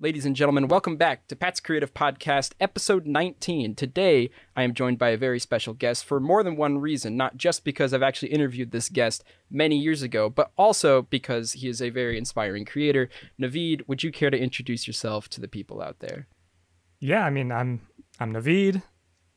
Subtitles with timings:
[0.00, 3.74] Ladies and gentlemen, welcome back to Pat's Creative Podcast, episode 19.
[3.74, 7.36] Today, I am joined by a very special guest for more than one reason, not
[7.36, 11.82] just because I've actually interviewed this guest many years ago, but also because he is
[11.82, 13.08] a very inspiring creator.
[13.42, 16.28] Naveed, would you care to introduce yourself to the people out there?
[17.00, 17.80] Yeah, I mean, I'm
[18.20, 18.80] I'm Naveed.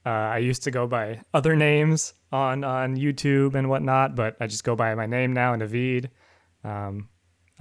[0.05, 4.45] Uh, I used to go by other names on on YouTube and whatnot, but I
[4.45, 6.11] just go by my name now, Naveed.
[6.63, 7.09] Um,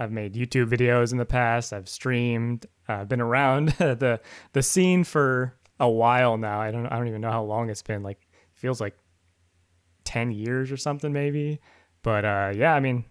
[0.01, 1.73] I've made YouTube videos in the past.
[1.73, 2.65] I've streamed.
[2.87, 4.19] I've uh, been around the
[4.53, 6.59] the scene for a while now.
[6.59, 8.01] I don't I don't even know how long it's been.
[8.01, 8.97] Like feels like
[10.03, 11.59] ten years or something maybe.
[12.01, 13.05] But uh, yeah, I mean,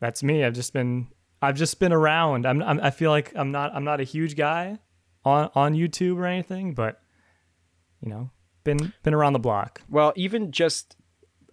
[0.00, 0.44] that's me.
[0.44, 1.08] I've just been
[1.40, 2.46] I've just been around.
[2.46, 4.78] I'm, I'm I feel like I'm not I'm not a huge guy
[5.24, 7.00] on on YouTube or anything, but
[8.02, 8.30] you know,
[8.64, 9.80] been been around the block.
[9.88, 10.94] Well, even just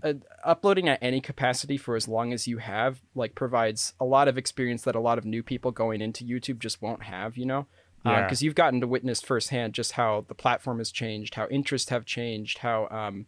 [0.03, 0.13] uh,
[0.43, 4.37] uploading at any capacity for as long as you have like provides a lot of
[4.37, 7.67] experience that a lot of new people going into YouTube just won't have, you know?
[8.03, 11.89] Because uh, you've gotten to witness firsthand just how the platform has changed, how interests
[11.89, 13.25] have changed, how um,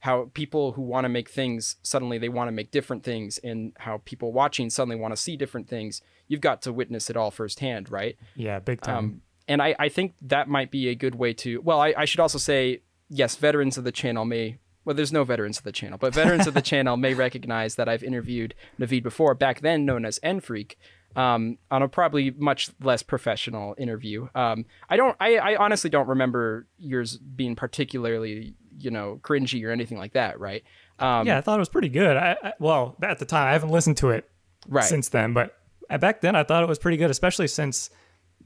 [0.00, 3.72] how people who want to make things suddenly they want to make different things, and
[3.78, 6.02] how people watching suddenly want to see different things.
[6.28, 8.16] You've got to witness it all firsthand, right?
[8.34, 8.96] Yeah, big time.
[8.96, 11.60] Um, and I, I think that might be a good way to.
[11.62, 15.24] Well, I, I should also say yes, veterans of the channel may well, there's no
[15.24, 19.02] veterans of the channel, but veterans of the channel may recognize that I've interviewed Naveed
[19.02, 20.76] before, back then known as NFreak,
[21.16, 24.28] um, on a probably much less professional interview.
[24.34, 29.70] Um, I don't, I, I honestly don't remember yours being particularly, you know, cringy or
[29.70, 30.62] anything like that, right?
[30.98, 32.16] Um, yeah, I thought it was pretty good.
[32.16, 34.30] I, I, well, at the time, I haven't listened to it
[34.68, 34.84] right.
[34.84, 35.56] since then, but
[35.98, 37.90] back then I thought it was pretty good, especially since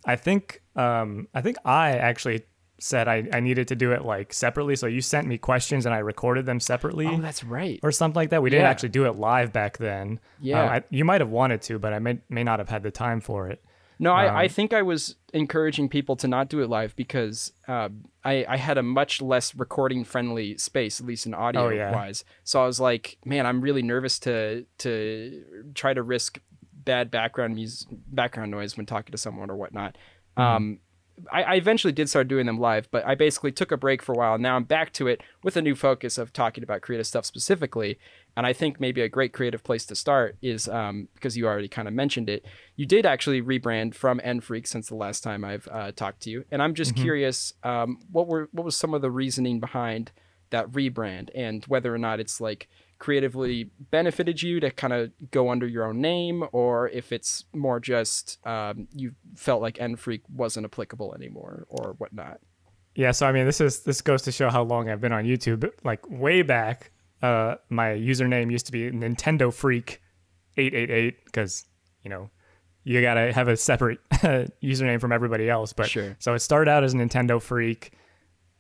[0.07, 2.45] I think, um, I think I actually
[2.79, 4.77] said I, I needed to do it like separately.
[4.77, 7.07] So you sent me questions and I recorded them separately.
[7.07, 7.81] Oh, that's right.
[7.83, 8.43] Or something like that.
[8.43, 10.21] We didn't actually do it live back then.
[10.41, 10.63] Yeah.
[10.63, 12.91] Uh, I, you might have wanted to, but I may, may not have had the
[12.91, 13.65] time for it.
[13.99, 17.53] No, um, I, I think I was encouraging people to not do it live because
[17.69, 17.91] uh,
[18.25, 21.93] I, I had a much less recording friendly space, at least in audio oh, yeah.
[21.93, 22.25] wise.
[22.43, 25.45] So I was like, man, I'm really nervous to to
[25.75, 26.41] try to risk
[26.73, 29.97] bad background music, background noise when talking to someone or whatnot.
[30.37, 30.43] Mm-hmm.
[30.43, 30.79] Um,
[31.33, 34.13] I, I, eventually did start doing them live, but I basically took a break for
[34.13, 34.39] a while.
[34.39, 37.99] Now I'm back to it with a new focus of talking about creative stuff specifically.
[38.37, 41.69] And I think maybe a great creative place to start is um, because you already
[41.69, 42.45] kind of mentioned it.
[42.77, 46.45] You did actually rebrand from NFreak since the last time I've uh, talked to you,
[46.51, 47.03] and I'm just mm-hmm.
[47.03, 50.11] curious, um, what were what was some of the reasoning behind
[50.51, 52.69] that rebrand, and whether or not it's like
[53.05, 57.79] creatively benefited you to kind of go under your own name, or if it's more
[57.79, 62.41] just um, you felt like N Freak wasn't applicable anymore or whatnot.
[62.95, 65.25] Yeah, so I mean, this is this goes to show how long I've been on
[65.25, 65.71] YouTube.
[65.85, 70.01] Like way back, uh, my username used to be Nintendo Freak
[70.57, 71.67] eight eight eight because
[72.05, 72.31] you know
[72.85, 73.99] you gotta have a separate
[74.63, 75.75] username from everybody else.
[75.75, 76.17] But sure.
[76.21, 77.93] so it started out as Nintendo Freak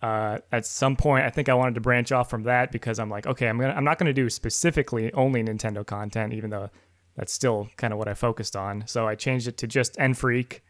[0.04, 3.08] uh, at some point, I think I wanted to branch off from that because I'm
[3.08, 6.68] like, okay, I'm gonna, I'm not gonna do specifically only Nintendo content, even though
[7.16, 8.84] that's still kind of what I focused on.
[8.86, 10.60] So I changed it to just NFreak,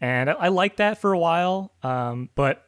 [0.00, 1.74] and I, I liked that for a while.
[1.82, 2.64] Um, but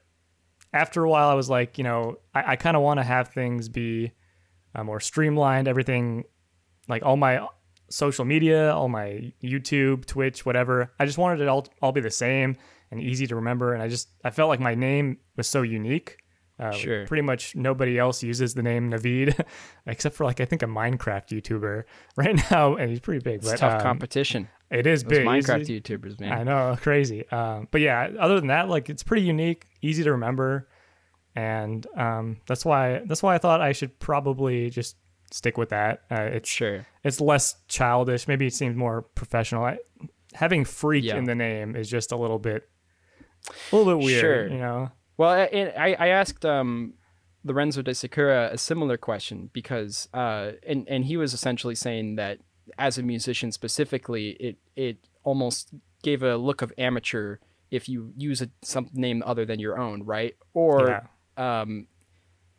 [0.74, 3.28] after a while, I was like, you know, I, I kind of want to have
[3.28, 4.12] things be
[4.74, 5.66] uh, more streamlined.
[5.66, 6.24] Everything,
[6.88, 7.48] like all my
[7.88, 10.92] social media, all my YouTube, Twitch, whatever.
[11.00, 12.58] I just wanted it all all be the same
[12.90, 13.74] and easy to remember.
[13.74, 16.18] And I just I felt like my name was so unique.
[16.58, 17.06] Uh, sure.
[17.06, 19.46] Pretty much nobody else uses the name Naveed,
[19.86, 21.84] except for like I think a Minecraft YouTuber
[22.16, 23.36] right now, and he's pretty big.
[23.36, 24.48] It's but, tough um, competition.
[24.70, 25.26] It is Those big.
[25.26, 25.80] Minecraft easy.
[25.80, 26.32] YouTubers, man.
[26.32, 27.26] I know, crazy.
[27.30, 30.68] Um, but yeah, other than that, like it's pretty unique, easy to remember,
[31.34, 34.96] and um, that's why that's why I thought I should probably just
[35.30, 36.02] stick with that.
[36.10, 38.28] Uh, it's sure it's less childish.
[38.28, 39.64] Maybe it seems more professional.
[39.64, 39.78] I,
[40.34, 41.16] having freak yeah.
[41.16, 42.68] in the name is just a little bit
[43.48, 44.48] a little bit weird, sure.
[44.48, 44.90] you know.
[45.16, 46.94] Well, I I asked um,
[47.44, 52.38] Lorenzo de Sakura a similar question because uh, and and he was essentially saying that
[52.78, 55.70] as a musician specifically, it it almost
[56.02, 57.36] gave a look of amateur
[57.70, 60.36] if you use a some name other than your own, right?
[60.54, 61.04] Or
[61.38, 61.60] yeah.
[61.60, 61.86] um,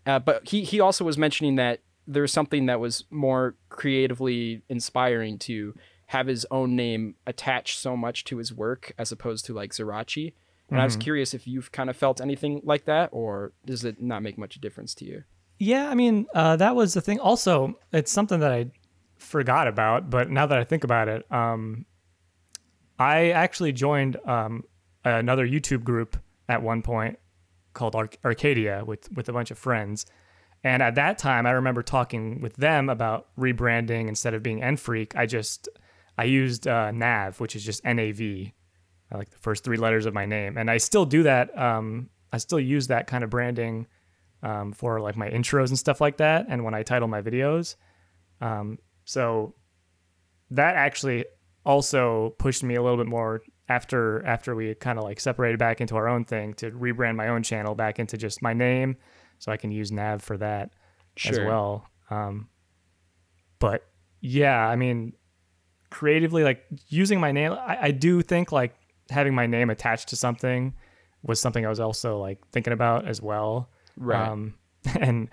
[0.05, 5.37] uh, but he he also was mentioning that there's something that was more creatively inspiring
[5.39, 5.75] to
[6.07, 10.33] have his own name attached so much to his work as opposed to like Zerachi.
[10.71, 10.81] And mm-hmm.
[10.81, 11.01] I was mm-hmm.
[11.01, 14.59] curious if you've kind of felt anything like that, or does it not make much
[14.61, 15.23] difference to you?
[15.59, 17.19] Yeah, I mean, uh, that was the thing.
[17.19, 18.71] Also, it's something that I
[19.17, 21.85] forgot about, but now that I think about it, um,
[22.97, 24.63] I actually joined um,
[25.03, 27.19] another YouTube group at one point
[27.73, 30.05] called Ar- Arcadia with with a bunch of friends.
[30.63, 35.15] And at that time, I remember talking with them about rebranding instead of being NFreak.
[35.15, 35.67] I just
[36.17, 38.51] I used uh, Nav, which is just NAV,
[39.11, 41.57] I like the first three letters of my name, and I still do that.
[41.57, 43.87] Um, I still use that kind of branding
[44.41, 47.75] um, for like my intros and stuff like that, and when I title my videos.
[48.39, 49.53] Um, so
[50.51, 51.25] that actually
[51.65, 55.79] also pushed me a little bit more after after we kind of like separated back
[55.79, 58.97] into our own thing to rebrand my own channel back into just my name,
[59.39, 60.71] so I can use Nav for that
[61.17, 61.33] sure.
[61.33, 61.87] as well.
[62.09, 62.49] Um,
[63.59, 63.87] but
[64.21, 65.13] yeah, I mean,
[65.89, 68.73] creatively, like using my name, I, I do think like
[69.11, 70.73] having my name attached to something
[71.23, 73.69] was something I was also like thinking about as well.
[73.97, 74.27] Right.
[74.27, 74.55] Um,
[74.99, 75.29] and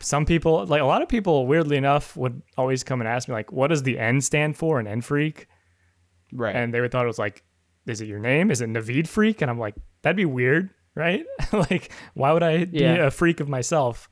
[0.00, 3.34] some people, like a lot of people, weirdly enough, would always come and ask me
[3.34, 5.48] like, "What does the N stand for?" in N Freak.
[6.32, 6.54] Right.
[6.54, 7.42] And they would thought it was like,
[7.86, 8.50] "Is it your name?
[8.50, 11.24] Is it Naveed Freak?" And I'm like, "That'd be weird, right?
[11.52, 13.06] like, why would I be yeah.
[13.06, 14.08] a freak of myself?"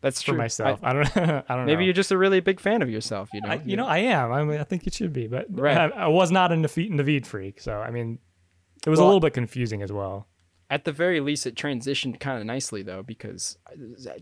[0.00, 0.34] That's true.
[0.34, 1.16] For myself, I, I don't.
[1.16, 1.66] I don't.
[1.66, 1.84] Maybe know.
[1.84, 3.28] you're just a really big fan of yourself.
[3.32, 3.50] You know.
[3.50, 4.32] I, you know, I am.
[4.32, 5.76] I mean, I think it should be, but right.
[5.76, 8.18] I, I was not a Naveed freak, so I mean,
[8.86, 10.26] it was well, a little bit confusing as well.
[10.70, 13.58] At the very least, it transitioned kind of nicely though, because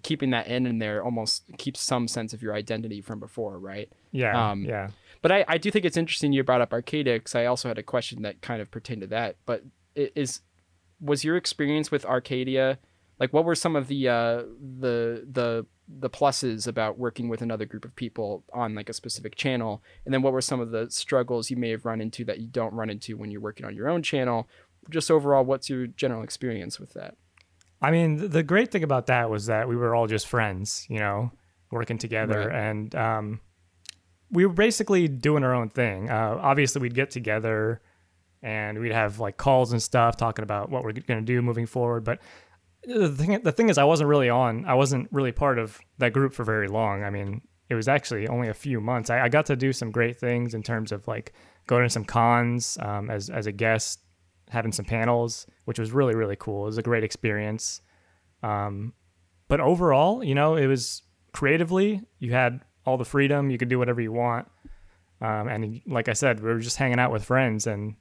[0.02, 3.90] keeping that N in there almost keeps some sense of your identity from before, right?
[4.10, 4.50] Yeah.
[4.50, 4.88] Um, yeah.
[5.22, 7.78] But I, I do think it's interesting you brought up Arcadia because I also had
[7.78, 9.36] a question that kind of pertained to that.
[9.46, 9.64] But
[9.94, 10.40] is
[11.00, 12.78] was your experience with Arcadia
[13.20, 14.42] like what were some of the uh,
[14.80, 15.66] the the
[15.98, 19.82] the pluses about working with another group of people on like a specific channel.
[20.04, 22.46] And then what were some of the struggles you may have run into that you
[22.46, 24.48] don't run into when you're working on your own channel?
[24.88, 27.16] Just overall what's your general experience with that?
[27.82, 30.98] I mean the great thing about that was that we were all just friends you
[30.98, 31.32] know
[31.70, 32.48] working together.
[32.48, 32.68] Right.
[32.68, 33.40] and um,
[34.30, 36.10] we were basically doing our own thing.
[36.10, 37.80] Uh, obviously we'd get together
[38.42, 41.66] and we'd have like calls and stuff talking about what we're going to do moving
[41.66, 42.04] forward.
[42.04, 42.20] But
[42.84, 46.12] the thing the thing is I wasn't really on I wasn't really part of that
[46.12, 47.04] group for very long.
[47.04, 49.10] I mean, it was actually only a few months.
[49.10, 51.32] I, I got to do some great things in terms of like
[51.66, 54.00] going to some cons um, as as a guest,
[54.48, 56.64] having some panels, which was really really cool.
[56.64, 57.82] It was a great experience.
[58.42, 58.94] Um,
[59.48, 61.02] but overall, you know, it was
[61.32, 63.50] creatively you had all the freedom.
[63.50, 64.48] You could do whatever you want.
[65.20, 67.96] Um, and like I said, we were just hanging out with friends and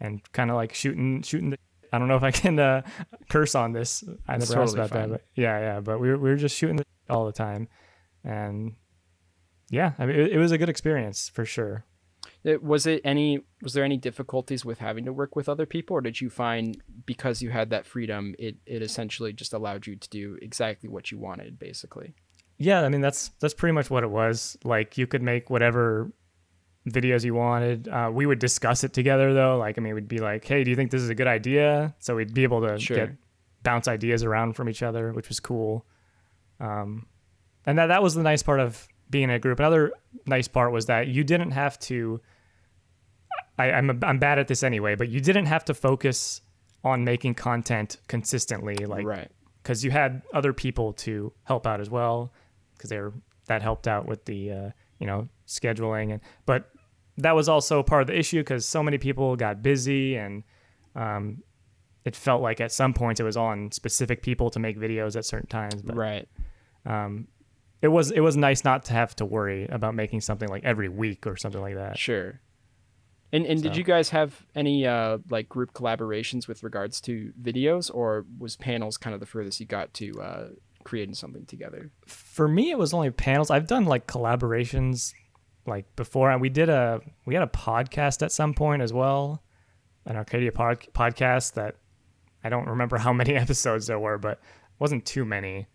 [0.00, 1.56] and kind of like shooting shooting the
[1.92, 2.82] I don't know if I can uh,
[3.28, 4.02] curse on this.
[4.26, 5.10] I never totally asked about fine.
[5.10, 5.80] that, but yeah, yeah.
[5.80, 6.80] But we were, we were just shooting
[7.10, 7.68] all the time,
[8.24, 8.74] and
[9.70, 11.84] yeah, I mean, it, it was a good experience for sure.
[12.44, 13.40] It, was it any?
[13.62, 16.80] Was there any difficulties with having to work with other people, or did you find
[17.04, 21.10] because you had that freedom, it it essentially just allowed you to do exactly what
[21.10, 22.14] you wanted, basically?
[22.58, 24.56] Yeah, I mean that's that's pretty much what it was.
[24.64, 26.12] Like you could make whatever
[26.88, 27.88] videos you wanted.
[27.88, 29.58] Uh, we would discuss it together though.
[29.58, 31.94] Like, I mean, we'd be like, "Hey, do you think this is a good idea?"
[31.98, 32.96] So we'd be able to sure.
[32.96, 33.10] get
[33.62, 35.86] bounce ideas around from each other, which was cool.
[36.60, 37.06] Um,
[37.66, 39.60] and that that was the nice part of being in a group.
[39.60, 39.92] Another
[40.26, 42.20] nice part was that you didn't have to.
[43.58, 46.40] I, I'm a, I'm bad at this anyway, but you didn't have to focus
[46.82, 49.30] on making content consistently, like right,
[49.62, 52.32] because you had other people to help out as well,
[52.74, 53.12] because they were
[53.46, 56.70] that helped out with the uh, you know scheduling and but
[57.22, 60.44] that was also part of the issue because so many people got busy and
[60.94, 61.42] um,
[62.04, 65.24] it felt like at some points it was on specific people to make videos at
[65.24, 66.28] certain times but right.
[66.86, 67.26] um,
[67.82, 70.88] it was it was nice not to have to worry about making something like every
[70.88, 71.98] week or something like that.
[71.98, 72.40] Sure.
[73.32, 73.64] And and so.
[73.64, 78.56] did you guys have any uh, like group collaborations with regards to videos or was
[78.56, 80.48] panels kind of the furthest you got to uh,
[80.84, 81.90] creating something together?
[82.06, 83.50] For me it was only panels.
[83.50, 85.12] I've done like collaborations
[85.66, 89.42] like before and we did a we had a podcast at some point as well
[90.06, 91.76] an arcadia pod, podcast that
[92.42, 94.40] i don't remember how many episodes there were but
[94.78, 95.66] wasn't too many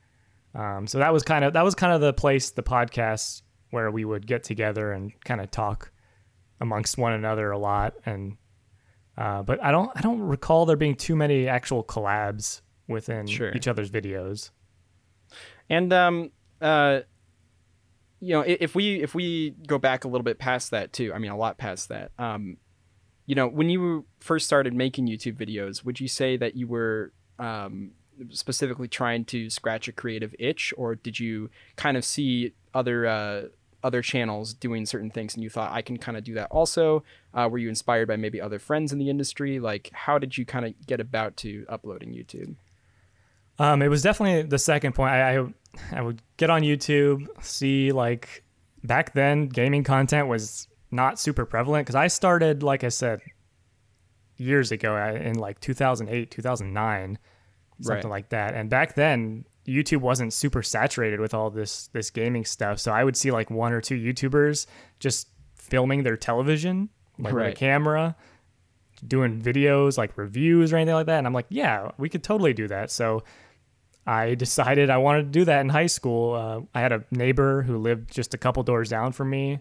[0.55, 3.91] um, so that was kind of that was kind of the place the podcast where
[3.91, 5.91] we would get together and kind of talk
[6.59, 8.37] amongst one another a lot and
[9.17, 13.53] uh, but i don't i don't recall there being too many actual collabs within sure.
[13.53, 14.49] each other's videos
[15.69, 17.01] and um uh
[18.19, 21.19] you know, if we if we go back a little bit past that too, I
[21.19, 22.11] mean, a lot past that.
[22.17, 22.57] Um,
[23.25, 27.11] you know, when you first started making YouTube videos, would you say that you were
[27.37, 27.91] um,
[28.31, 33.41] specifically trying to scratch a creative itch, or did you kind of see other uh,
[33.83, 37.03] other channels doing certain things and you thought I can kind of do that also?
[37.33, 39.59] Uh, were you inspired by maybe other friends in the industry?
[39.59, 42.55] Like, how did you kind of get about to uploading YouTube?
[43.59, 45.11] Um, it was definitely the second point.
[45.11, 45.45] I, I
[45.91, 48.43] I would get on YouTube, see like
[48.83, 53.21] back then gaming content was not super prevalent because I started, like I said,
[54.37, 57.19] years ago uh, in like 2008, 2009,
[57.81, 58.09] something right.
[58.09, 58.53] like that.
[58.53, 62.79] And back then, YouTube wasn't super saturated with all this this gaming stuff.
[62.79, 64.65] So I would see like one or two YouTubers
[64.99, 67.47] just filming their television, like right.
[67.47, 68.15] with a camera,
[69.05, 71.17] doing videos like reviews or anything like that.
[71.17, 72.91] And I'm like, yeah, we could totally do that.
[72.91, 73.23] So
[74.07, 76.33] I decided I wanted to do that in high school.
[76.33, 79.59] Uh, I had a neighbor who lived just a couple doors down from me.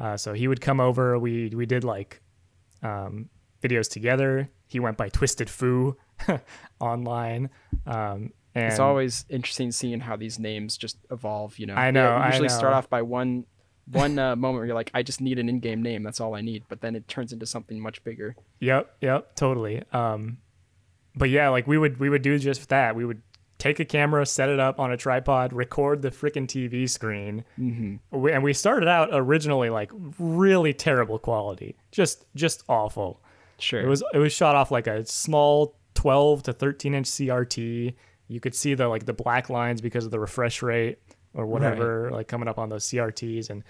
[0.00, 1.16] Uh, so he would come over.
[1.18, 2.20] We we did like
[2.82, 3.28] um,
[3.62, 4.50] videos together.
[4.66, 5.96] He went by Twisted Foo
[6.80, 7.50] online.
[7.86, 11.58] Um, and it's always interesting seeing how these names just evolve.
[11.58, 12.18] You know, I know.
[12.18, 12.58] They usually I know.
[12.58, 13.44] start off by one
[13.86, 16.02] one uh, moment where you're like, I just need an in-game name.
[16.02, 16.64] That's all I need.
[16.68, 18.34] But then it turns into something much bigger.
[18.60, 18.96] Yep.
[19.00, 19.36] Yep.
[19.36, 19.82] Totally.
[19.92, 20.38] Um,
[21.14, 22.94] but yeah, like we would we would do just that.
[22.94, 23.22] We would
[23.58, 27.96] take a camera, set it up on a tripod, record the freaking TV screen, mm-hmm.
[28.16, 33.20] we, and we started out originally like really terrible quality, just just awful.
[33.58, 33.80] Sure.
[33.80, 37.94] It was it was shot off like a small 12 to 13 inch CRT.
[38.28, 40.98] You could see the like the black lines because of the refresh rate
[41.34, 42.12] or whatever right.
[42.12, 43.64] like coming up on those CRTs and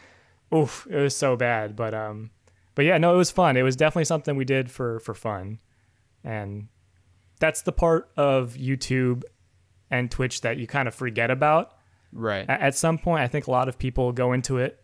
[0.54, 1.75] oof, it was so bad.
[1.75, 2.30] But um
[2.75, 3.57] but yeah, no, it was fun.
[3.57, 5.59] It was definitely something we did for for fun.
[6.23, 6.68] And
[7.40, 9.23] that's the part of YouTube
[9.90, 11.73] and Twitch that you kind of forget about.
[12.12, 12.49] Right.
[12.49, 14.83] At some point, I think a lot of people go into it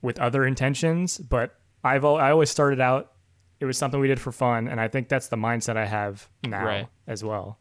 [0.00, 3.12] with other intentions, but I've I always started out
[3.60, 6.28] it was something we did for fun, and I think that's the mindset I have
[6.44, 6.88] now right.
[7.06, 7.58] as well.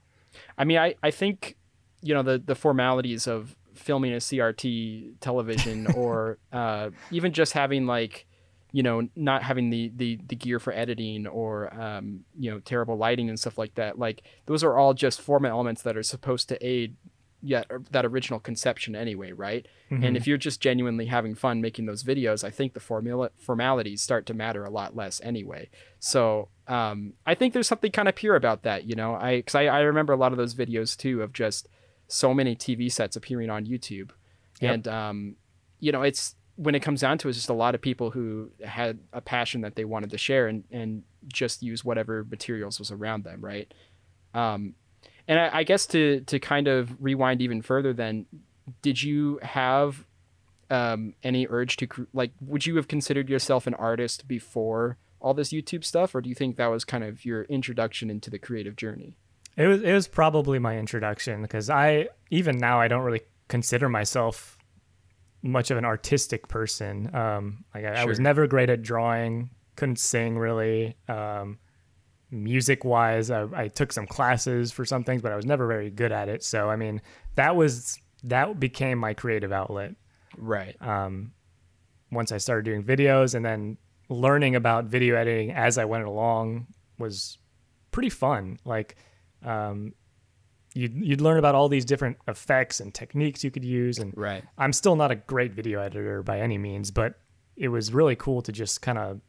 [0.57, 1.57] I mean, I I think
[2.01, 7.85] you know the the formalities of filming a CRT television or uh, even just having
[7.85, 8.25] like
[8.71, 12.97] you know not having the the, the gear for editing or um, you know terrible
[12.97, 16.49] lighting and stuff like that like those are all just format elements that are supposed
[16.49, 16.95] to aid
[17.43, 20.03] yet that original conception anyway right mm-hmm.
[20.03, 24.01] and if you're just genuinely having fun making those videos i think the formula formalities
[24.01, 25.67] start to matter a lot less anyway
[25.99, 29.55] so um, i think there's something kind of pure about that you know i because
[29.55, 31.67] I, I remember a lot of those videos too of just
[32.07, 34.11] so many tv sets appearing on youtube
[34.61, 34.73] yep.
[34.75, 35.35] and um,
[35.79, 38.11] you know it's when it comes down to it, it's just a lot of people
[38.11, 42.79] who had a passion that they wanted to share and, and just use whatever materials
[42.79, 43.73] was around them, right?
[44.33, 44.75] Um,
[45.27, 48.25] and I, I, guess to to kind of rewind even further, then,
[48.81, 50.05] did you have
[50.69, 52.31] um, any urge to like?
[52.41, 56.35] Would you have considered yourself an artist before all this YouTube stuff, or do you
[56.35, 59.15] think that was kind of your introduction into the creative journey?
[59.57, 63.89] It was it was probably my introduction because I even now I don't really consider
[63.89, 64.57] myself
[65.41, 67.13] much of an artistic person.
[67.15, 67.97] Um, like I, sure.
[67.97, 70.95] I, was never great at drawing, couldn't sing really.
[71.07, 71.59] Um,
[72.29, 75.89] music wise, I, I, took some classes for some things, but I was never very
[75.89, 76.43] good at it.
[76.43, 77.01] So I mean,
[77.35, 79.95] that was that became my creative outlet.
[80.37, 80.75] Right.
[80.81, 81.33] Um,
[82.11, 83.77] once I started doing videos and then
[84.09, 86.67] learning about video editing as I went along
[86.97, 87.37] was
[87.91, 88.59] pretty fun.
[88.65, 88.95] Like,
[89.43, 89.93] um,
[90.73, 93.99] you'd, you'd learn about all these different effects and techniques you could use.
[93.99, 94.43] And right.
[94.57, 97.15] I'm still not a great video editor by any means, but
[97.55, 99.21] it was really cool to just kind of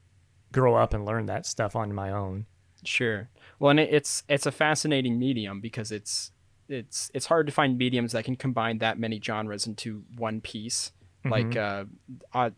[0.53, 2.47] grow up and learn that stuff on my own.
[2.85, 3.29] Sure.
[3.59, 6.33] Well, and it's it's a fascinating medium because it's
[6.69, 10.91] it's it's hard to find mediums that can combine that many genres into one piece,
[11.25, 11.31] mm-hmm.
[11.31, 12.51] like uh,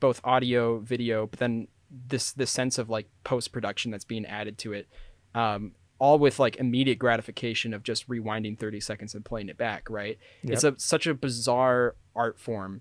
[0.00, 4.58] both audio, video, but then this this sense of like post production that's being added
[4.58, 4.88] to it.
[5.34, 9.88] Um, all with like immediate gratification of just rewinding 30 seconds and playing it back
[9.88, 10.54] right yep.
[10.54, 12.80] it's a such a bizarre art form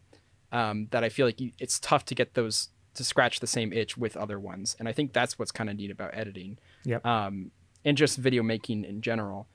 [0.51, 3.71] um, that i feel like you, it's tough to get those to scratch the same
[3.71, 7.05] itch with other ones and i think that's what's kind of neat about editing yep.
[7.05, 7.51] um,
[7.85, 9.47] and just video making in general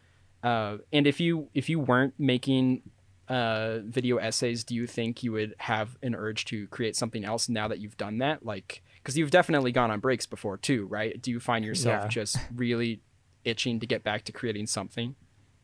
[0.45, 2.83] uh, and if you if you weren't making
[3.29, 7.49] uh, video essays do you think you would have an urge to create something else
[7.49, 11.23] now that you've done that like because you've definitely gone on breaks before too right
[11.23, 12.09] do you find yourself yeah.
[12.09, 13.01] just really
[13.45, 15.15] itching to get back to creating something?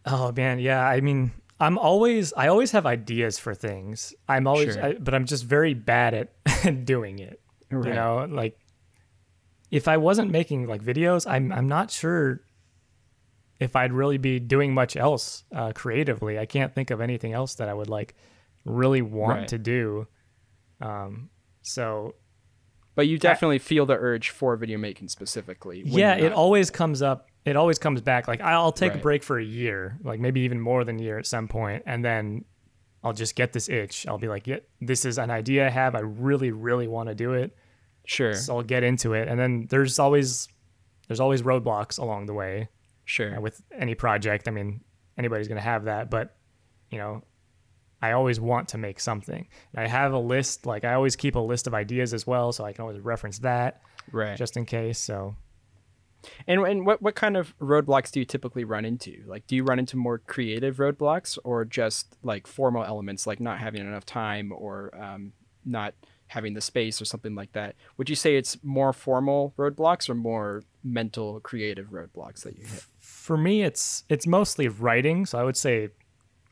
[0.06, 0.86] Oh man, yeah.
[0.86, 4.14] I mean, I'm always I always have ideas for things.
[4.28, 4.84] I'm always sure.
[4.84, 7.40] I, but I'm just very bad at doing it.
[7.70, 7.88] Right.
[7.88, 8.58] You know, like
[9.70, 12.40] if I wasn't making like videos, I'm I'm not sure
[13.58, 16.38] if I'd really be doing much else uh, creatively.
[16.38, 18.14] I can't think of anything else that I would like
[18.64, 19.48] really want right.
[19.48, 20.06] to do.
[20.80, 21.28] Um,
[21.60, 22.14] so
[22.94, 25.82] but you definitely I, feel the urge for video making specifically.
[25.84, 28.28] Yeah, it always comes up it always comes back.
[28.28, 29.00] Like I'll take right.
[29.00, 31.82] a break for a year, like maybe even more than a year at some point,
[31.86, 32.44] and then
[33.02, 34.06] I'll just get this itch.
[34.06, 35.94] I'll be like, yeah, this is an idea I have.
[35.94, 37.56] I really, really want to do it.
[38.04, 38.34] Sure.
[38.34, 40.48] So I'll get into it, and then there's always
[41.08, 42.68] there's always roadblocks along the way.
[43.04, 43.36] Sure.
[43.36, 44.80] Uh, with any project, I mean,
[45.18, 46.36] anybody's gonna have that, but
[46.90, 47.22] you know,
[48.02, 49.48] I always want to make something.
[49.76, 52.64] I have a list, like I always keep a list of ideas as well, so
[52.64, 53.82] I can always reference that,
[54.12, 54.36] right?
[54.36, 54.98] Just in case.
[54.98, 55.36] So
[56.46, 59.22] and and what what kind of roadblocks do you typically run into?
[59.26, 63.58] Like, do you run into more creative roadblocks or just like formal elements, like not
[63.58, 65.32] having enough time or um,
[65.64, 65.94] not
[66.30, 67.74] having the space or something like that.
[67.96, 72.84] Would you say it's more formal roadblocks or more mental creative roadblocks that you hit?
[73.00, 75.26] For me, it's it's mostly writing.
[75.26, 75.88] So I would say,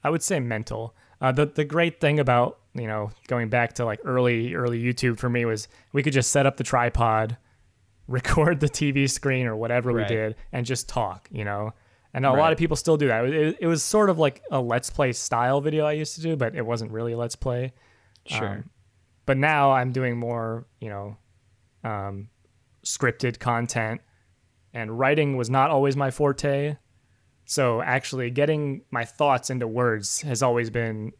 [0.02, 0.94] I would say mental.
[1.20, 5.18] Uh, the the great thing about you know going back to like early early YouTube
[5.18, 7.36] for me was we could just set up the tripod,
[8.08, 10.08] record the TV screen or whatever right.
[10.08, 11.28] we did, and just talk.
[11.30, 11.72] You know.
[12.14, 12.38] And a right.
[12.38, 13.26] lot of people still do that.
[13.26, 16.36] It, it, was sort of like a let's play style video I used to do,
[16.36, 17.74] but it wasn't really a let's play.
[18.26, 18.48] Sure.
[18.48, 18.70] Um,
[19.26, 21.18] but now I'm doing more, you know,
[21.84, 22.30] um,
[22.84, 24.00] scripted content,
[24.72, 26.76] and writing was not always my forte.
[27.44, 31.12] So actually, getting my thoughts into words has always been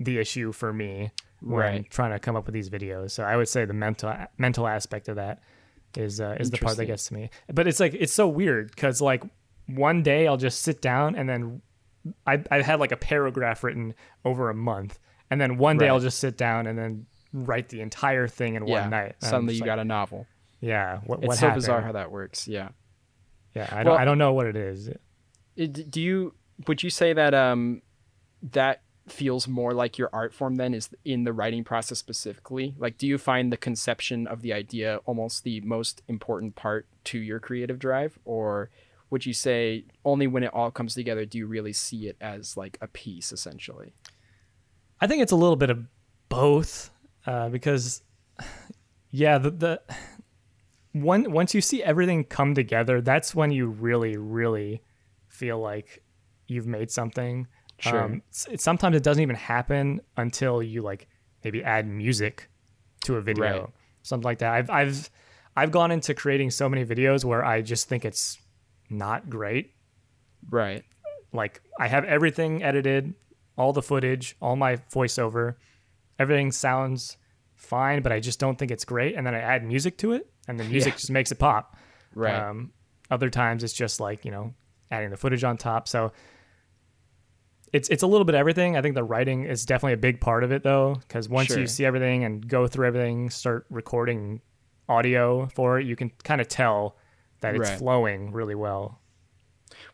[0.00, 1.10] the issue for me
[1.40, 1.90] when right.
[1.90, 3.10] trying to come up with these videos.
[3.10, 5.42] So I would say the mental mental aspect of that
[5.96, 7.30] is uh, is the part that gets to me.
[7.52, 9.22] But it's like it's so weird because like
[9.66, 11.62] one day I'll just sit down and then
[12.26, 13.94] I I had like a paragraph written
[14.24, 14.98] over a month,
[15.30, 15.92] and then one day right.
[15.92, 18.82] I'll just sit down and then write the entire thing in yeah.
[18.82, 19.16] one night.
[19.20, 20.26] Suddenly you like, got a novel.
[20.60, 21.00] Yeah.
[21.06, 21.62] What, it's what so happened?
[21.62, 22.46] bizarre how that works.
[22.46, 22.68] Yeah.
[23.54, 23.68] Yeah.
[23.72, 24.90] I don't, I don't know what it is.
[25.56, 26.34] It, do you,
[26.66, 27.82] would you say that, um,
[28.52, 32.74] that feels more like your art form then is in the writing process specifically?
[32.78, 37.18] Like, do you find the conception of the idea almost the most important part to
[37.18, 38.18] your creative drive?
[38.24, 38.70] Or
[39.10, 42.56] would you say only when it all comes together do you really see it as
[42.56, 43.94] like a piece essentially?
[45.00, 45.84] I think it's a little bit of
[46.28, 46.90] both
[47.26, 48.02] uh, because
[49.10, 49.82] yeah, the the
[50.92, 54.82] one once you see everything come together, that's when you really really
[55.28, 56.02] feel like
[56.46, 57.46] you've made something.
[57.82, 58.02] Sure.
[58.02, 61.08] Um, it, sometimes it doesn't even happen until you like
[61.42, 62.48] maybe add music
[63.04, 63.66] to a video, right.
[64.02, 64.52] something like that.
[64.52, 65.10] I've I've
[65.56, 68.38] I've gone into creating so many videos where I just think it's
[68.88, 69.74] not great.
[70.48, 70.84] Right.
[71.32, 73.14] Like I have everything edited,
[73.58, 75.56] all the footage, all my voiceover,
[76.20, 77.16] everything sounds
[77.56, 79.16] fine, but I just don't think it's great.
[79.16, 80.98] And then I add music to it, and the music yeah.
[80.98, 81.76] just makes it pop.
[82.14, 82.34] Right.
[82.34, 82.72] Um,
[83.10, 84.54] other times it's just like you know
[84.92, 85.88] adding the footage on top.
[85.88, 86.12] So
[87.72, 88.76] it's it's a little bit everything.
[88.76, 91.58] I think the writing is definitely a big part of it though, because once sure.
[91.58, 94.40] you see everything and go through everything, start recording
[94.88, 96.96] audio for it, you can kind of tell
[97.40, 97.78] that it's right.
[97.78, 99.00] flowing really well.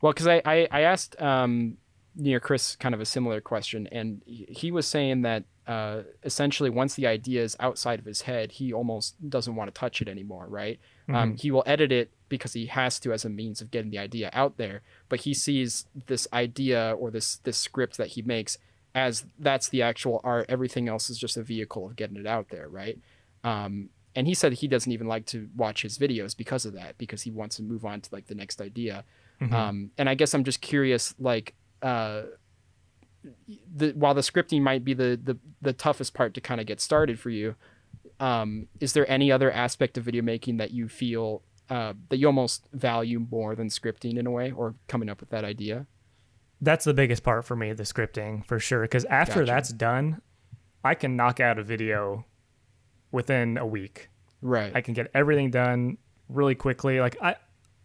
[0.02, 1.78] Well, because I, I, I asked um,
[2.16, 6.94] near Chris kind of a similar question, and he was saying that uh, essentially once
[6.94, 10.46] the idea is outside of his head, he almost doesn't want to touch it anymore,
[10.48, 10.80] right?
[11.08, 11.22] Um, mm-hmm.
[11.22, 13.98] Um, he will edit it because he has to as a means of getting the
[13.98, 18.58] idea out there, but he sees this idea or this this script that he makes
[18.94, 20.46] as that's the actual art.
[20.48, 22.98] Everything else is just a vehicle of getting it out there, right?
[23.44, 26.98] Um, and he said he doesn't even like to watch his videos because of that,
[26.98, 29.04] because he wants to move on to like the next idea.
[29.40, 29.54] Mm-hmm.
[29.54, 32.22] Um, and I guess I'm just curious, like uh,
[33.76, 36.80] the while the scripting might be the the, the toughest part to kind of get
[36.80, 37.54] started for you,
[38.18, 42.26] um, is there any other aspect of video making that you feel uh, that you
[42.26, 45.86] almost value more than scripting in a way, or coming up with that idea?
[46.60, 48.82] That's the biggest part for me, the scripting for sure.
[48.82, 49.46] Because after gotcha.
[49.46, 50.22] that's done,
[50.84, 52.24] I can knock out a video
[53.12, 54.08] within a week.
[54.42, 54.72] Right.
[54.74, 57.00] I can get everything done really quickly.
[57.00, 57.36] Like I,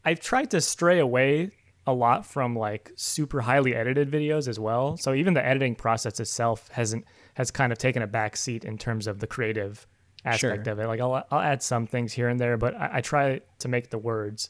[0.03, 1.51] I've tried to stray away
[1.85, 4.97] a lot from like super highly edited videos as well.
[4.97, 8.77] So even the editing process itself hasn't has kind of taken a back seat in
[8.77, 9.87] terms of the creative
[10.25, 10.73] aspect sure.
[10.73, 10.87] of it.
[10.87, 13.89] Like I'll I'll add some things here and there, but I, I try to make
[13.89, 14.49] the words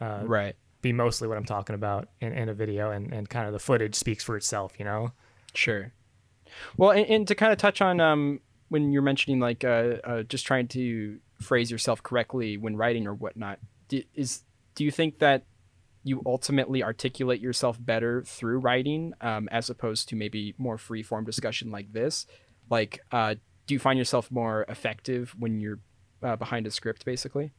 [0.00, 3.46] uh, right be mostly what I'm talking about in, in a video, and and kind
[3.46, 5.12] of the footage speaks for itself, you know.
[5.54, 5.92] Sure.
[6.76, 10.22] Well, and, and to kind of touch on um when you're mentioning like uh, uh
[10.22, 14.42] just trying to phrase yourself correctly when writing or whatnot, do, is
[14.74, 15.44] do you think that
[16.02, 21.24] you ultimately articulate yourself better through writing um, as opposed to maybe more free form
[21.24, 22.26] discussion like this
[22.70, 23.34] like uh,
[23.66, 25.80] do you find yourself more effective when you're
[26.22, 27.52] uh, behind a script basically?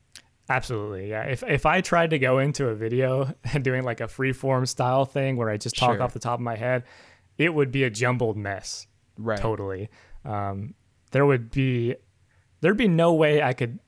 [0.49, 1.23] Absolutely yeah.
[1.23, 4.65] If, if i tried to go into a video and doing like a free form
[4.65, 6.03] style thing where i just talk sure.
[6.03, 6.83] off the top of my head
[7.37, 8.87] it would be a jumbled mess.
[9.17, 9.39] Right.
[9.39, 9.89] Totally.
[10.25, 10.73] Um,
[11.11, 11.95] there would be
[12.61, 13.79] there'd be no way i could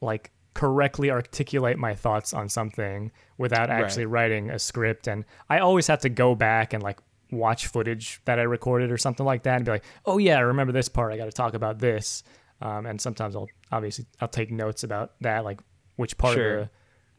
[0.00, 4.22] like correctly articulate my thoughts on something without actually right.
[4.22, 5.06] writing a script.
[5.06, 7.00] And I always have to go back and like
[7.32, 10.40] watch footage that I recorded or something like that and be like, "Oh yeah, I
[10.40, 11.12] remember this part.
[11.12, 12.22] I got to talk about this."
[12.60, 15.60] Um, and sometimes I'll obviously I'll take notes about that like
[15.96, 16.58] which part sure.
[16.58, 16.68] of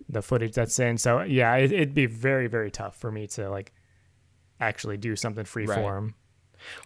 [0.08, 0.98] the, the footage that's in.
[0.98, 3.74] So yeah, it, would be very very tough for me to like
[4.60, 5.78] actually do something free right.
[5.78, 6.16] form.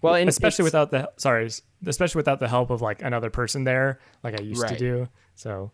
[0.01, 1.49] Well, especially without the sorry,
[1.85, 4.73] especially without the help of like another person there, like I used right.
[4.73, 5.07] to do.
[5.35, 5.71] So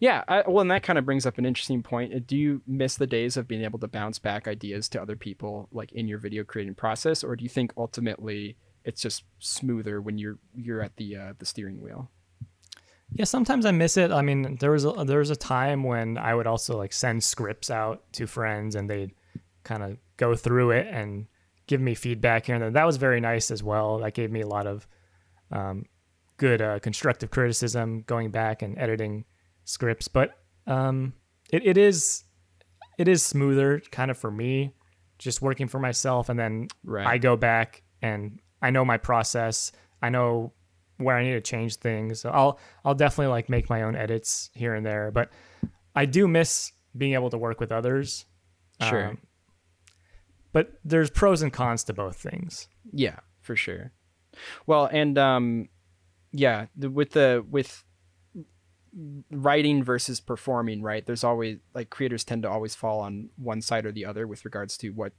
[0.00, 2.14] yeah, I, well, and that kind of brings up an interesting point.
[2.14, 5.16] Uh, do you miss the days of being able to bounce back ideas to other
[5.16, 10.00] people, like in your video creating process, or do you think ultimately it's just smoother
[10.00, 12.10] when you're you're at the uh, the steering wheel.
[13.12, 14.10] Yeah, sometimes I miss it.
[14.10, 17.22] I mean, there was a, there was a time when I would also like send
[17.22, 19.12] scripts out to friends, and they'd
[19.62, 21.26] kind of go through it and
[21.66, 22.70] give me feedback here and there.
[22.70, 23.98] That was very nice as well.
[23.98, 24.86] That gave me a lot of
[25.50, 25.84] um,
[26.38, 29.24] good uh, constructive criticism going back and editing
[29.68, 30.08] scripts.
[30.08, 30.32] But
[30.66, 31.12] um,
[31.52, 32.24] it, it is
[32.98, 34.72] it is smoother kind of for me,
[35.18, 37.06] just working for myself, and then right.
[37.06, 39.70] I go back and I know my process.
[40.02, 40.52] I know
[40.96, 42.20] where I need to change things.
[42.20, 45.30] So I'll I'll definitely like make my own edits here and there, but
[45.94, 48.24] I do miss being able to work with others.
[48.82, 49.08] Sure.
[49.08, 49.18] Um,
[50.52, 52.68] but there's pros and cons to both things.
[52.90, 53.92] Yeah, for sure.
[54.66, 55.68] Well, and um
[56.32, 57.84] yeah, the, with the with
[59.30, 61.04] writing versus performing, right?
[61.04, 64.44] There's always like creators tend to always fall on one side or the other with
[64.44, 65.12] regards to what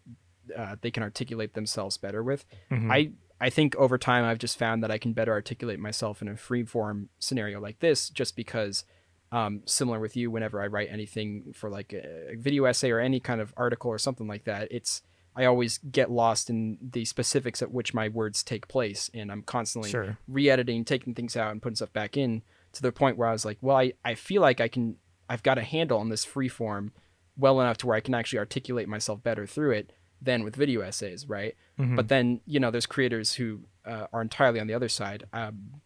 [0.55, 2.45] uh, they can articulate themselves better with.
[2.71, 2.91] Mm-hmm.
[2.91, 6.27] I I think over time I've just found that I can better articulate myself in
[6.27, 8.84] a free form scenario like this just because
[9.32, 13.19] um, similar with you whenever I write anything for like a video essay or any
[13.19, 15.01] kind of article or something like that it's
[15.36, 19.43] I always get lost in the specifics at which my words take place and I'm
[19.43, 20.17] constantly sure.
[20.27, 22.41] re-editing taking things out and putting stuff back in
[22.73, 24.97] to the point where I was like well I, I feel like I can
[25.29, 26.91] I've got a handle on this free form
[27.38, 30.82] well enough to where I can actually articulate myself better through it than with video
[30.82, 31.55] essays, right?
[31.79, 31.95] Mm-hmm.
[31.95, 35.25] But then you know, there's creators who uh, are entirely on the other side.
[35.32, 35.82] Um,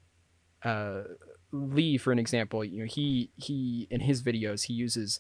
[0.63, 1.04] uh,
[1.52, 5.19] Lee, for an example, you know, he he in his videos he uses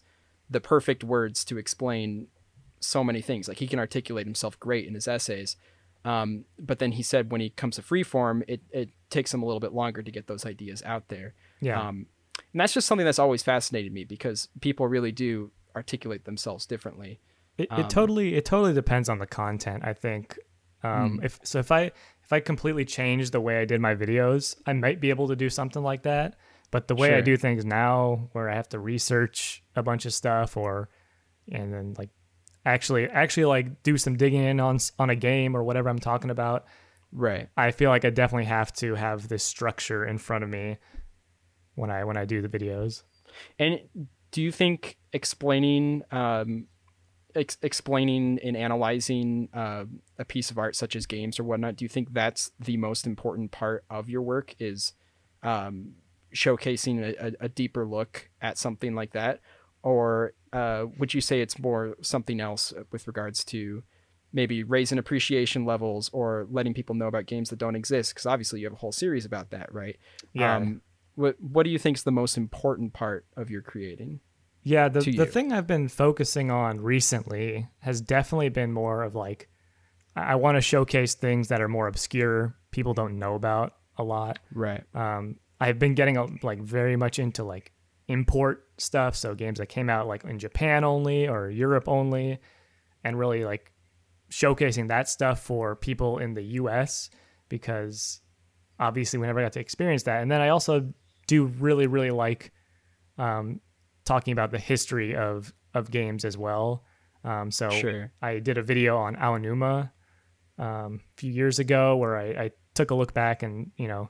[0.49, 2.27] the perfect words to explain
[2.79, 3.47] so many things.
[3.47, 5.55] Like he can articulate himself great in his essays.
[6.05, 9.45] Um, but then he said when he comes to freeform, it it takes him a
[9.45, 11.33] little bit longer to get those ideas out there.
[11.61, 11.79] Yeah.
[11.79, 12.07] Um,
[12.51, 17.19] and that's just something that's always fascinated me because people really do articulate themselves differently.
[17.57, 19.83] It, um, it totally it totally depends on the content.
[19.85, 20.37] I think.
[20.83, 21.25] Um, mm.
[21.25, 21.91] If so, if I
[22.23, 25.35] if I completely change the way I did my videos, I might be able to
[25.35, 26.35] do something like that.
[26.71, 27.17] But the way sure.
[27.17, 30.89] I do things now, where I have to research a bunch of stuff, or
[31.51, 32.09] and then like
[32.65, 36.29] actually actually like do some digging in on on a game or whatever I'm talking
[36.29, 36.65] about.
[37.11, 37.49] Right.
[37.55, 40.77] I feel like I definitely have to have this structure in front of me
[41.75, 43.03] when I when I do the videos.
[43.59, 43.79] And
[44.31, 46.67] do you think explaining um,
[47.35, 49.85] ex- explaining and analyzing uh,
[50.17, 53.05] a piece of art such as games or whatnot do you think that's the most
[53.05, 54.93] important part of your work is
[55.43, 55.93] um,
[56.33, 59.39] showcasing a, a, deeper look at something like that
[59.83, 63.83] or uh, would you say it's more something else with regards to
[64.31, 68.59] maybe raising appreciation levels or letting people know about games that don't exist because obviously
[68.59, 69.97] you have a whole series about that right
[70.33, 70.81] yeah um,
[71.15, 74.19] what, what do you think is the most important part of your creating
[74.63, 79.49] yeah, the the thing I've been focusing on recently has definitely been more of like
[80.15, 84.39] I, want to showcase things that are more obscure, people don't know about a lot.
[84.53, 84.83] Right.
[84.93, 87.73] Um, I've been getting a, like very much into like
[88.07, 92.39] import stuff, so games that came out like in Japan only or Europe only,
[93.03, 93.71] and really like
[94.31, 97.09] showcasing that stuff for people in the U.S.
[97.49, 98.21] because
[98.79, 100.21] obviously we never got to experience that.
[100.21, 100.91] And then I also
[101.27, 102.51] do really really like
[103.17, 103.61] um,
[104.05, 106.83] talking about the history of of games as well.
[107.23, 108.11] Um, so sure.
[108.21, 109.91] I did a video on Aonuma
[110.57, 114.09] um, a few years ago where I, I, took a look back and you know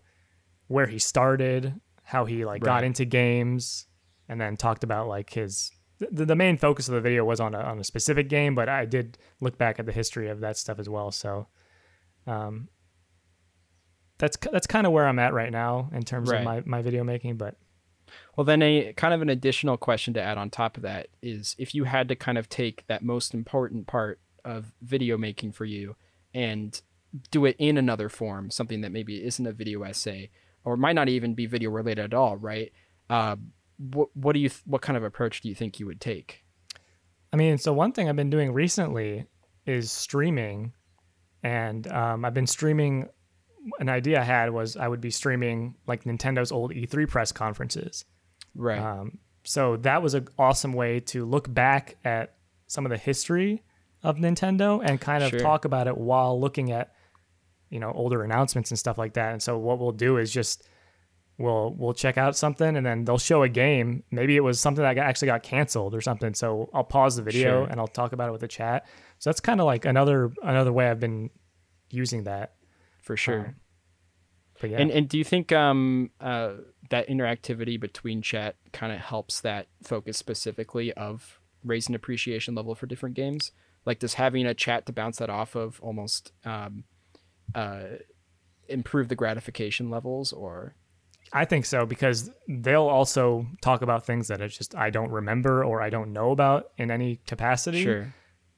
[0.67, 2.79] where he started, how he like right.
[2.79, 3.87] got into games,
[4.27, 5.71] and then talked about like his.
[5.99, 8.67] The, the main focus of the video was on a, on a specific game, but
[8.67, 11.11] I did look back at the history of that stuff as well.
[11.11, 11.47] So,
[12.27, 12.67] um,
[14.17, 16.39] that's that's kind of where I'm at right now in terms right.
[16.39, 17.37] of my, my video making.
[17.37, 17.55] But
[18.35, 21.55] well, then a kind of an additional question to add on top of that is
[21.57, 25.65] if you had to kind of take that most important part of video making for
[25.65, 25.95] you
[26.33, 26.81] and
[27.31, 30.29] do it in another form, something that maybe isn't a video essay
[30.63, 32.71] or might not even be video related at all, right?
[33.09, 33.35] Uh,
[33.91, 36.43] what what do you what kind of approach do you think you would take?
[37.31, 39.25] I mean, so one thing I've been doing recently
[39.65, 40.73] is streaming,
[41.41, 43.09] and um, I've been streaming
[43.79, 48.05] an idea I had was I would be streaming like Nintendo's old E3 press conferences.
[48.55, 48.79] Right.
[48.79, 52.35] Um, so that was an awesome way to look back at
[52.67, 53.63] some of the history
[54.03, 55.39] of Nintendo and kind of sure.
[55.39, 56.93] talk about it while looking at
[57.69, 59.31] you know older announcements and stuff like that.
[59.31, 60.67] And so what we'll do is just
[61.37, 64.03] we'll we'll check out something and then they'll show a game.
[64.11, 66.33] Maybe it was something that actually got canceled or something.
[66.33, 67.67] So I'll pause the video sure.
[67.69, 68.85] and I'll talk about it with the chat.
[69.19, 71.29] So that's kind of like another another way I've been
[71.89, 72.53] using that
[73.01, 73.39] for sure.
[73.39, 73.55] Um,
[74.61, 74.77] but yeah.
[74.79, 76.53] And and do you think um uh
[76.89, 82.85] that interactivity between chat kind of helps that focus specifically of raising appreciation level for
[82.85, 83.51] different games?
[83.85, 86.83] Like does having a chat to bounce that off of almost um
[87.55, 87.83] uh
[88.69, 90.75] improve the gratification levels or
[91.33, 95.65] I think so because they'll also talk about things that it's just I don't remember
[95.65, 97.83] or I don't know about in any capacity.
[97.83, 98.13] Sure.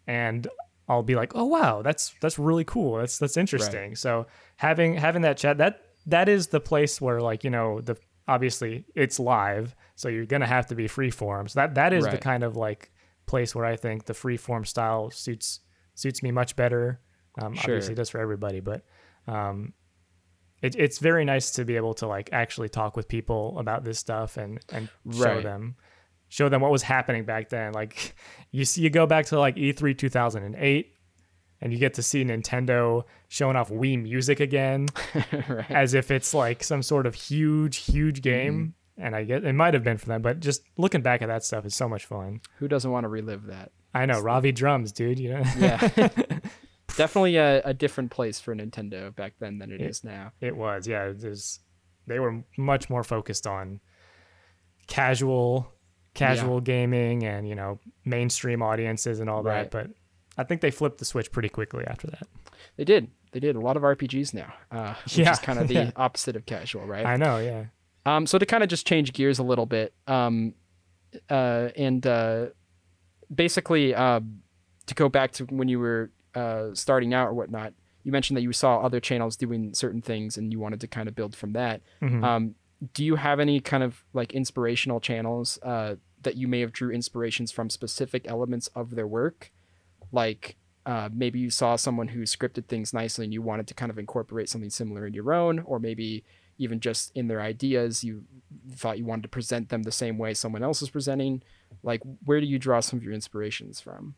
[0.08, 0.46] And
[0.90, 2.98] I'll be like, "Oh wow, that's that's really cool.
[2.98, 3.98] That's that's interesting." Right.
[3.98, 7.98] So having having that chat that that is the place where like you know the
[8.28, 11.48] obviously it's live, so you're gonna have to be free form.
[11.48, 12.12] So that that is right.
[12.12, 12.92] the kind of like
[13.26, 15.62] place where I think the free form style suits
[15.96, 17.00] suits me much better.
[17.42, 17.76] Um, sure.
[17.76, 18.84] Obviously, does for everybody, but
[19.28, 19.74] um,
[20.66, 24.00] it, it's very nice to be able to like actually talk with people about this
[24.00, 25.76] stuff and and show them
[26.30, 27.74] show them what was happening back then.
[27.74, 28.16] Like
[28.52, 30.94] you see, you go back to like E3 2008
[31.62, 34.88] and you get to see Nintendo showing off Wii Music again,
[35.48, 35.72] right.
[35.72, 38.76] as if it's like some sort of huge, huge game.
[39.00, 39.04] Mm.
[39.06, 41.44] And I get it might have been for them, but just looking back at that
[41.44, 42.40] stuff is so much fun.
[42.60, 43.72] Who doesn't want to relive that?
[43.94, 45.20] I know, Ravi drums, dude.
[45.20, 45.90] You know, yeah,
[46.96, 50.32] definitely a, a, different place for Nintendo back then than it, it is now.
[50.42, 51.12] It was, yeah.
[51.16, 51.60] There's,
[52.08, 53.80] they were much more focused on
[54.88, 55.72] casual,
[56.14, 56.64] casual yeah.
[56.64, 59.70] gaming and you know mainstream audiences and all right.
[59.70, 59.72] that.
[59.72, 59.90] But
[60.38, 62.28] I think they flipped the switch pretty quickly after that.
[62.78, 63.10] They did.
[63.32, 65.32] They did a lot of RPGs now, uh, which yeah.
[65.32, 65.92] is kind of the yeah.
[65.96, 67.06] opposite of casual, right?
[67.06, 67.66] I know, yeah.
[68.06, 70.54] Um, so to kind of just change gears a little bit, um,
[71.30, 72.48] uh, and uh,
[73.34, 74.22] basically uh,
[74.86, 78.42] to go back to when you were uh, starting out or whatnot, you mentioned that
[78.42, 81.54] you saw other channels doing certain things and you wanted to kind of build from
[81.54, 81.82] that.
[82.02, 82.24] Mm-hmm.
[82.24, 82.56] Um,
[82.94, 86.92] do you have any kind of like inspirational channels uh, that you may have drew
[86.92, 89.52] inspirations from specific elements of their work?
[90.12, 93.92] like uh, maybe you saw someone who scripted things nicely and you wanted to kind
[93.92, 96.24] of incorporate something similar in your own, or maybe
[96.58, 98.24] even just in their ideas, you
[98.72, 101.44] thought you wanted to present them the same way someone else is presenting.
[101.84, 104.16] Like, where do you draw some of your inspirations from?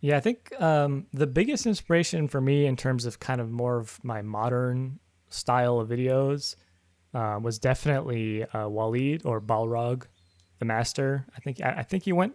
[0.00, 3.78] Yeah, I think um, the biggest inspiration for me in terms of kind of more
[3.78, 6.54] of my modern style of videos
[7.14, 10.04] uh, was definitely uh, Waleed or Balrog,
[10.58, 11.26] the master.
[11.36, 12.34] I think I, I think he went.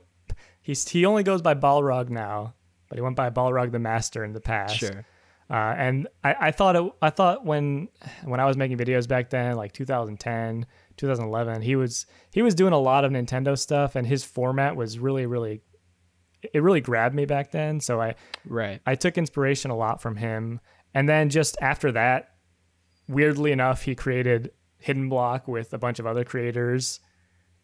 [0.61, 2.53] He's he only goes by Balrog now,
[2.89, 4.77] but he went by Balrog the Master in the past.
[4.77, 5.05] Sure.
[5.49, 7.89] Uh, and I, I thought it, I thought when
[8.23, 10.65] when I was making videos back then, like 2010,
[10.97, 14.99] 2011, he was he was doing a lot of Nintendo stuff, and his format was
[14.99, 15.61] really really
[16.53, 17.79] it really grabbed me back then.
[17.79, 20.59] So I right I took inspiration a lot from him,
[20.93, 22.33] and then just after that,
[23.07, 26.99] weirdly enough, he created Hidden Block with a bunch of other creators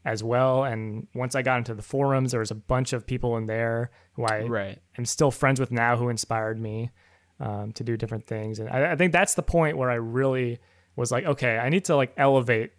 [0.06, 0.64] as well.
[0.64, 3.92] And once I got into the forums, there was a bunch of people in there
[4.14, 4.80] who I right.
[4.98, 6.92] am still friends with now who inspired me
[7.40, 8.60] um, to do different things.
[8.60, 10.60] And I, I, think that's the point where I really
[10.96, 12.72] was like, okay, I need to like elevate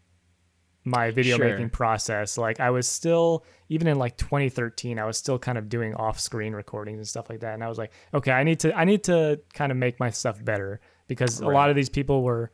[0.91, 1.49] my video sure.
[1.49, 2.37] making process.
[2.37, 6.19] Like I was still, even in like 2013, I was still kind of doing off
[6.19, 7.55] screen recordings and stuff like that.
[7.55, 10.11] And I was like, okay, I need to, I need to kind of make my
[10.11, 11.51] stuff better because right.
[11.51, 12.51] a lot of these people were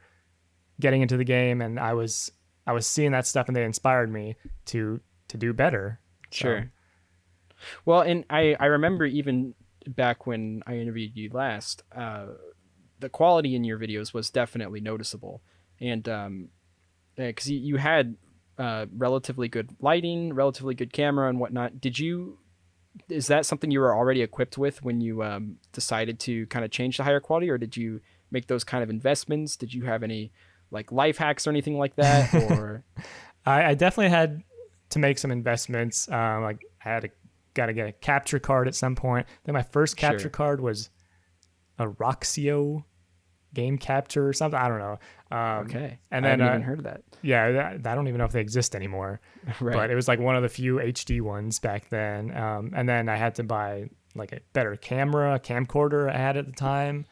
[0.80, 2.30] getting into the game and I was
[2.66, 6.00] I was seeing that stuff and they inspired me to to do better.
[6.30, 6.70] Sure.
[7.84, 9.54] Well, and I I remember even
[9.86, 12.26] back when I interviewed you last, uh,
[12.98, 15.42] the quality in your videos was definitely noticeable,
[15.80, 16.48] and um,
[17.16, 18.16] because you, you had
[18.58, 21.80] uh, relatively good lighting, relatively good camera and whatnot.
[21.80, 22.38] Did you?
[23.10, 26.70] Is that something you were already equipped with when you um, decided to kind of
[26.70, 29.56] change to higher quality, or did you make those kind of investments?
[29.56, 30.32] Did you have any
[30.70, 32.32] like life hacks or anything like that?
[32.50, 32.84] Or
[33.44, 34.42] I, I, definitely had
[34.90, 36.08] to make some investments.
[36.10, 37.10] Um, like I had to
[37.54, 39.26] got to get a capture card at some point.
[39.44, 40.30] Then my first capture sure.
[40.30, 40.90] card was
[41.78, 42.84] a Roxio
[43.54, 44.58] game capture or something.
[44.58, 44.98] I don't know.
[45.30, 45.98] Um, okay.
[46.10, 47.02] And then I haven't uh, even heard of that.
[47.22, 49.20] Yeah, that, I don't even know if they exist anymore.
[49.60, 49.74] right.
[49.74, 52.36] But it was like one of the few HD ones back then.
[52.36, 56.36] Um, and then I had to buy like a better camera, a camcorder I had
[56.36, 57.06] at the time.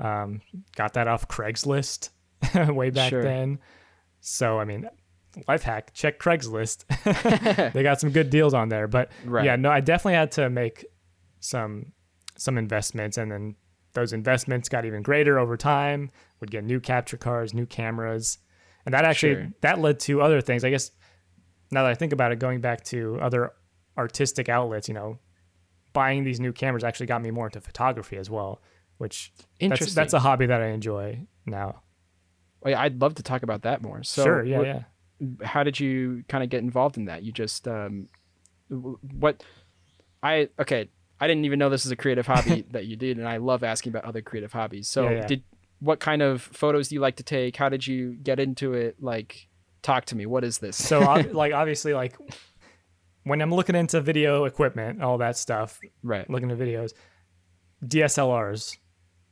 [0.00, 0.40] Um,
[0.76, 2.10] got that off Craigslist.
[2.68, 3.22] way back sure.
[3.22, 3.58] then.
[4.20, 4.88] So I mean,
[5.46, 6.84] life hack, check Craigslist.
[7.72, 8.86] they got some good deals on there.
[8.86, 9.44] But right.
[9.44, 10.86] yeah, no, I definitely had to make
[11.40, 11.92] some
[12.36, 13.56] some investments and then
[13.94, 16.10] those investments got even greater over time.
[16.40, 18.38] Would get new capture cards, new cameras.
[18.84, 19.52] And that actually sure.
[19.60, 20.64] that led to other things.
[20.64, 20.90] I guess
[21.70, 23.52] now that I think about it, going back to other
[23.96, 25.18] artistic outlets, you know,
[25.92, 28.62] buying these new cameras actually got me more into photography as well,
[28.98, 31.82] which that's, that's a hobby that I enjoy now.
[32.64, 34.02] I'd love to talk about that more.
[34.02, 34.82] So sure, yeah, what, yeah.
[35.46, 37.22] How did you kind of get involved in that?
[37.22, 38.08] You just um,
[38.68, 39.42] what
[40.22, 40.90] I okay.
[41.20, 43.64] I didn't even know this is a creative hobby that you did, and I love
[43.64, 44.88] asking about other creative hobbies.
[44.88, 45.26] So yeah, yeah.
[45.26, 45.42] did
[45.80, 47.56] what kind of photos do you like to take?
[47.56, 48.96] How did you get into it?
[49.00, 49.48] Like,
[49.82, 50.26] talk to me.
[50.26, 50.76] What is this?
[50.76, 51.00] so
[51.32, 52.16] like obviously like
[53.24, 56.28] when I'm looking into video equipment, all that stuff, right?
[56.28, 56.92] Looking at videos,
[57.84, 58.76] DSLRs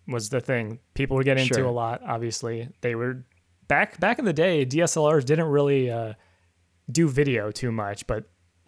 [0.07, 1.59] was the thing people were getting sure.
[1.59, 2.03] into a lot.
[2.07, 3.25] Obviously, they were
[3.69, 4.65] back back in the day.
[4.65, 6.13] DSLRs didn't really uh,
[6.91, 8.25] do video too much, but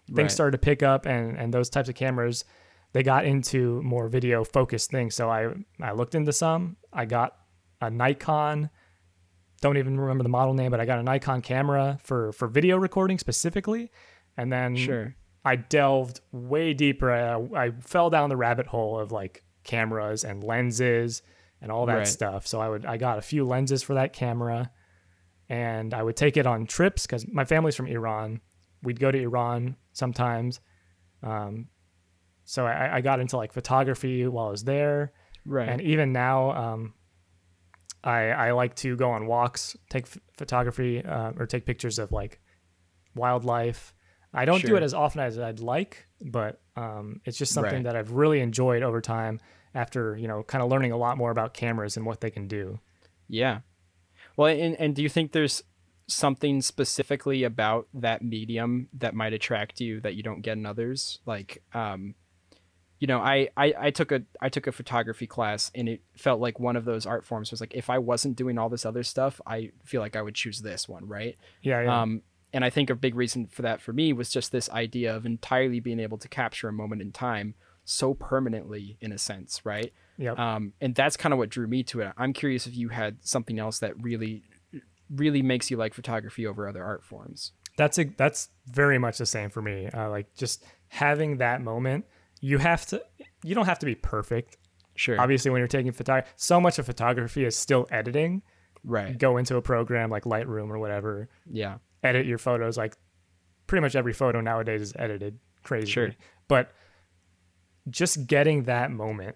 [0.07, 0.31] things right.
[0.31, 2.43] started to pick up, and and those types of cameras
[2.91, 5.15] they got into more video focused things.
[5.15, 6.77] So I I looked into some.
[6.91, 7.37] I got
[7.81, 8.69] a Nikon.
[9.61, 12.77] Don't even remember the model name, but I got a Nikon camera for for video
[12.77, 13.91] recording specifically,
[14.37, 15.15] and then sure.
[15.43, 17.11] I delved way deeper.
[17.11, 21.21] I, I fell down the rabbit hole of like cameras and lenses
[21.61, 22.07] and all that right.
[22.07, 22.47] stuff.
[22.47, 24.71] So I would I got a few lenses for that camera,
[25.49, 28.41] and I would take it on trips because my family's from Iran.
[28.81, 30.61] We'd go to Iran sometimes.
[31.21, 31.67] Um,
[32.45, 35.11] so I, I got into like photography while I was there.
[35.45, 35.67] Right.
[35.67, 36.93] And even now, um,
[38.03, 42.11] I I like to go on walks, take f- photography, uh, or take pictures of
[42.11, 42.39] like
[43.15, 43.93] wildlife.
[44.33, 44.71] I don't sure.
[44.71, 47.83] do it as often as I'd like, but um, it's just something right.
[47.83, 49.39] that I've really enjoyed over time.
[49.75, 52.47] After you know, kind of learning a lot more about cameras and what they can
[52.47, 52.79] do.
[53.27, 53.59] Yeah.
[54.35, 55.61] Well, and and do you think there's
[56.07, 61.19] something specifically about that medium that might attract you that you don't get in others?
[61.25, 62.15] Like, um,
[62.99, 66.41] you know, I, I, I took a I took a photography class and it felt
[66.41, 69.03] like one of those art forms was like if I wasn't doing all this other
[69.03, 71.37] stuff, I feel like I would choose this one, right?
[71.61, 72.01] Yeah, yeah.
[72.01, 75.15] Um, and I think a big reason for that for me was just this idea
[75.15, 77.53] of entirely being able to capture a moment in time
[77.85, 79.93] so permanently in a sense, right?
[80.17, 80.33] Yeah.
[80.33, 82.11] Um, and that's kind of what drew me to it.
[82.17, 84.43] I'm curious if you had something else that really,
[85.09, 87.53] really makes you like photography over other art forms.
[87.77, 89.87] That's a, that's very much the same for me.
[89.87, 92.05] Uh, like just having that moment
[92.39, 93.03] you have to
[93.43, 94.57] you don't have to be perfect.
[94.95, 95.19] Sure.
[95.19, 98.41] Obviously, when you're taking photography, so much of photography is still editing.
[98.83, 99.17] Right.
[99.17, 101.29] Go into a program like Lightroom or whatever.
[101.49, 101.77] Yeah.
[102.03, 102.77] Edit your photos.
[102.77, 102.95] Like
[103.67, 105.87] pretty much every photo nowadays is edited crazy.
[105.91, 106.11] Sure.
[106.47, 106.71] But
[107.89, 109.35] just getting that moment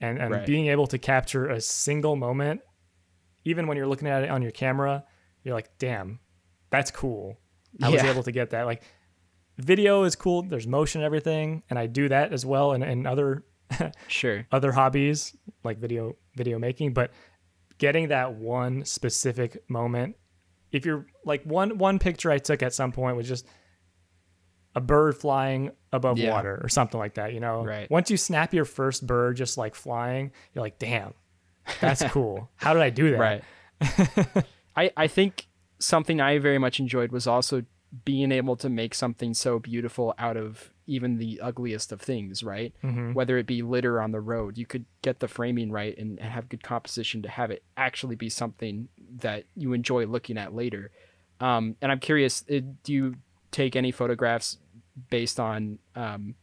[0.00, 0.46] and, and right.
[0.46, 2.60] being able to capture a single moment,
[3.44, 5.04] even when you're looking at it on your camera,
[5.42, 6.20] you're like, damn,
[6.70, 7.36] that's cool.
[7.82, 7.94] I yeah.
[7.94, 8.66] was able to get that.
[8.66, 8.82] Like
[9.58, 10.42] video is cool.
[10.42, 13.44] There's motion and everything, and I do that as well in, in other
[14.08, 16.94] sure other hobbies like video video making.
[16.94, 17.10] But
[17.78, 20.16] getting that one specific moment,
[20.72, 23.46] if you're like one one picture I took at some point was just
[24.74, 26.30] a bird flying above yeah.
[26.30, 27.34] water or something like that.
[27.34, 27.90] You know, right.
[27.90, 31.14] Once you snap your first bird just like flying, you're like, damn,
[31.80, 32.48] that's cool.
[32.56, 33.18] How did I do that?
[33.18, 34.44] Right.
[34.76, 35.48] I I think
[35.80, 37.64] something I very much enjoyed was also
[38.04, 42.74] being able to make something so beautiful out of even the ugliest of things, right?
[42.82, 43.12] Mm-hmm.
[43.12, 46.30] Whether it be litter on the road, you could get the framing right and, and,
[46.30, 50.90] have good composition to have it actually be something that you enjoy looking at later.
[51.40, 53.14] Um, and I'm curious, uh, do you
[53.50, 54.58] take any photographs
[55.10, 55.78] based on?
[55.94, 56.34] Um,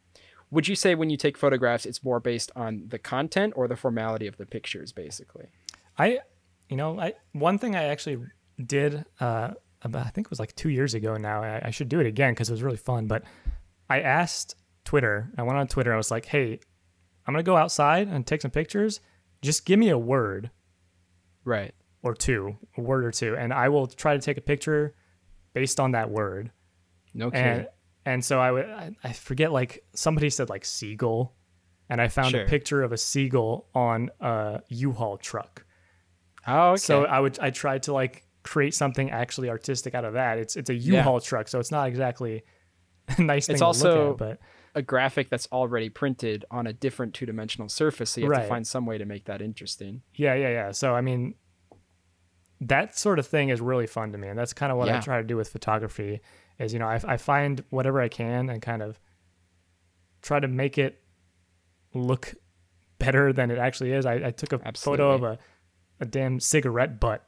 [0.51, 3.75] would you say when you take photographs, it's more based on the content or the
[3.75, 5.47] formality of the pictures, basically?
[5.97, 6.19] I,
[6.69, 8.19] you know, I one thing I actually
[8.63, 9.05] did.
[9.19, 9.51] Uh,
[9.85, 11.43] about, I think it was like two years ago now.
[11.43, 13.07] I, I should do it again because it was really fun.
[13.07, 13.23] But
[13.89, 16.59] I asked Twitter, I went on Twitter, I was like, hey,
[17.27, 18.99] I'm going to go outside and take some pictures.
[19.41, 20.51] Just give me a word.
[21.43, 21.73] Right.
[22.03, 23.35] Or two, a word or two.
[23.35, 24.95] And I will try to take a picture
[25.53, 26.51] based on that word.
[27.19, 27.39] Okay.
[27.39, 27.67] And,
[28.05, 31.33] and so I would, I, I forget, like somebody said like seagull.
[31.87, 32.43] And I found sure.
[32.43, 35.63] a picture of a seagull on a U-Haul truck.
[36.47, 36.77] Oh, okay.
[36.77, 40.37] So I would, I tried to like create something actually artistic out of that.
[40.37, 41.19] It's it's a U-Haul yeah.
[41.19, 42.43] truck, so it's not exactly
[43.17, 44.39] a nice thing it's also at, but
[44.75, 48.43] a graphic that's already printed on a different two-dimensional surface, so you have right.
[48.43, 50.01] to find some way to make that interesting.
[50.13, 50.71] Yeah, yeah, yeah.
[50.71, 51.35] So I mean,
[52.61, 54.97] that sort of thing is really fun to me, and that's kind of what yeah.
[54.97, 56.21] I try to do with photography.
[56.59, 58.99] Is you know I, I find whatever I can and kind of
[60.21, 61.01] try to make it
[61.93, 62.35] look
[62.99, 64.05] better than it actually is.
[64.05, 65.03] I, I took a Absolutely.
[65.03, 65.39] photo of a,
[65.99, 67.27] a damn cigarette butt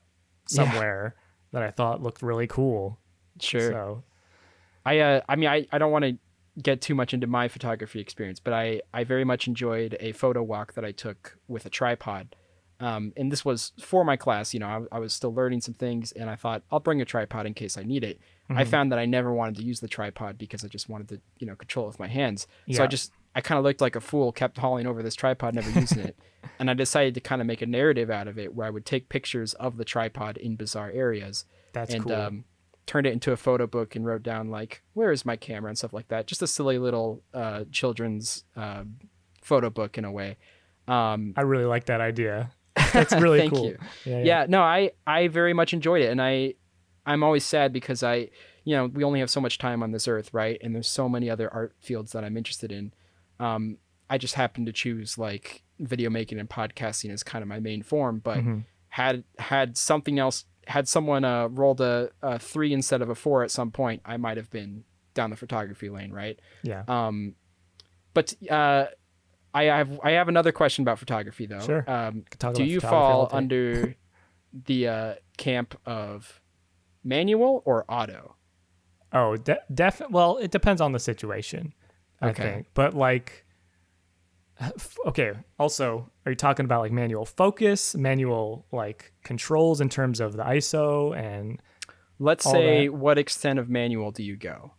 [0.49, 1.59] somewhere yeah.
[1.59, 2.99] that I thought looked really cool.
[3.39, 3.71] Sure.
[3.71, 4.03] So
[4.85, 6.17] I uh I mean I, I don't want to
[6.61, 10.41] get too much into my photography experience, but I I very much enjoyed a photo
[10.43, 12.35] walk that I took with a tripod.
[12.79, 15.73] Um, and this was for my class, you know, I, I, was still learning some
[15.73, 18.19] things and I thought I'll bring a tripod in case I need it.
[18.51, 18.59] Mm-hmm.
[18.59, 21.21] I found that I never wanted to use the tripod because I just wanted to,
[21.39, 22.45] you know, control it with my hands.
[22.67, 22.77] Yeah.
[22.77, 25.55] So I just I kind of looked like a fool, kept hauling over this tripod,
[25.55, 26.17] never using it.
[26.59, 28.85] And I decided to kind of make a narrative out of it where I would
[28.85, 31.45] take pictures of the tripod in bizarre areas.
[31.73, 32.13] That's and, cool.
[32.13, 32.45] Um,
[32.87, 35.77] turned it into a photo book and wrote down like, where is my camera and
[35.77, 36.25] stuff like that.
[36.25, 38.85] Just a silly little uh, children's uh,
[39.41, 40.37] photo book in a way.
[40.87, 42.51] Um, I really like that idea.
[42.93, 43.65] That's really Thank cool.
[43.65, 43.77] You.
[44.05, 44.23] Yeah, yeah.
[44.23, 46.09] yeah, no, I, I very much enjoyed it.
[46.09, 46.53] And I,
[47.05, 48.29] I'm always sad because I,
[48.63, 50.57] you know, we only have so much time on this earth, right?
[50.61, 52.93] And there's so many other art fields that I'm interested in.
[53.39, 53.77] Um,
[54.09, 57.83] I just happened to choose like video making and podcasting as kind of my main
[57.83, 58.59] form, but mm-hmm.
[58.89, 63.43] had had something else had someone uh, rolled a, a, three instead of a four
[63.43, 64.83] at some point, I might have been
[65.13, 66.39] down the photography lane, right?
[66.61, 66.83] Yeah.
[66.87, 67.35] Um,
[68.13, 68.87] but uh,
[69.53, 71.59] I have I have another question about photography though.
[71.59, 71.89] Sure.
[71.89, 73.95] Um, do you fall under
[74.65, 76.41] the uh, camp of
[77.03, 78.35] manual or auto?
[79.13, 80.01] Oh, de- def.
[80.09, 81.73] Well, it depends on the situation.
[82.21, 82.43] I okay.
[82.43, 83.45] think, but like,
[85.05, 85.33] okay.
[85.59, 90.43] Also, are you talking about like manual focus, manual like controls in terms of the
[90.43, 91.61] ISO and?
[92.19, 92.93] Let's say, that?
[92.93, 94.71] what extent of manual do you go?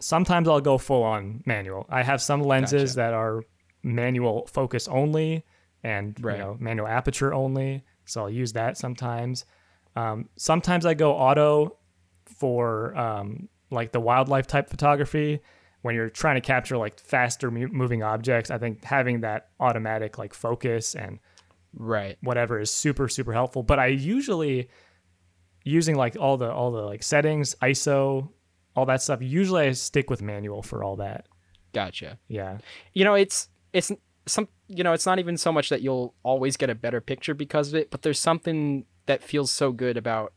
[0.00, 1.86] Sometimes I'll go full on manual.
[1.88, 2.96] I have some lenses gotcha.
[2.96, 3.44] that are
[3.84, 5.44] manual focus only
[5.84, 6.38] and right.
[6.38, 9.44] you know manual aperture only, so I'll use that sometimes.
[9.94, 11.76] Um, sometimes I go auto
[12.24, 15.40] for um, like the wildlife type photography
[15.84, 20.32] when you're trying to capture like faster moving objects i think having that automatic like
[20.32, 21.18] focus and
[21.74, 22.16] right.
[22.22, 23.62] whatever is super super helpful.
[23.62, 24.70] But i usually
[25.62, 28.30] using like all the all the like settings iso
[28.74, 31.26] all that stuff usually i stick with manual for all that.
[31.74, 32.18] Gotcha.
[32.28, 32.58] Yeah.
[32.94, 33.92] You know it's it's
[34.26, 37.34] some you know it's not even so much that you'll always get a better picture
[37.34, 40.32] because of it but there's something that feels so good about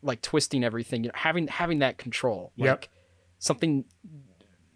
[0.00, 2.86] like twisting everything, you know, having having that control, like yep.
[3.38, 3.84] something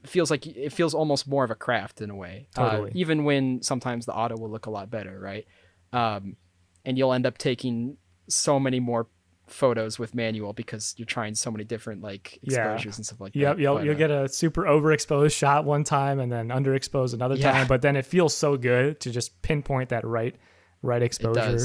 [0.05, 2.48] feels like it feels almost more of a craft in a way.
[2.57, 2.90] Uh, totally.
[2.90, 5.46] Uh, even when sometimes the auto will look a lot better, right?
[5.92, 6.36] Um,
[6.84, 7.96] and you'll end up taking
[8.28, 9.09] so many more
[9.46, 12.96] photos with manual because you're trying so many different like exposures yeah.
[12.96, 13.62] and stuff like yep, that.
[13.62, 17.53] You'll, you'll get a super overexposed shot one time and then underexposed another yeah.
[17.53, 20.36] time, but then it feels so good to just pinpoint that right
[20.82, 21.59] right exposure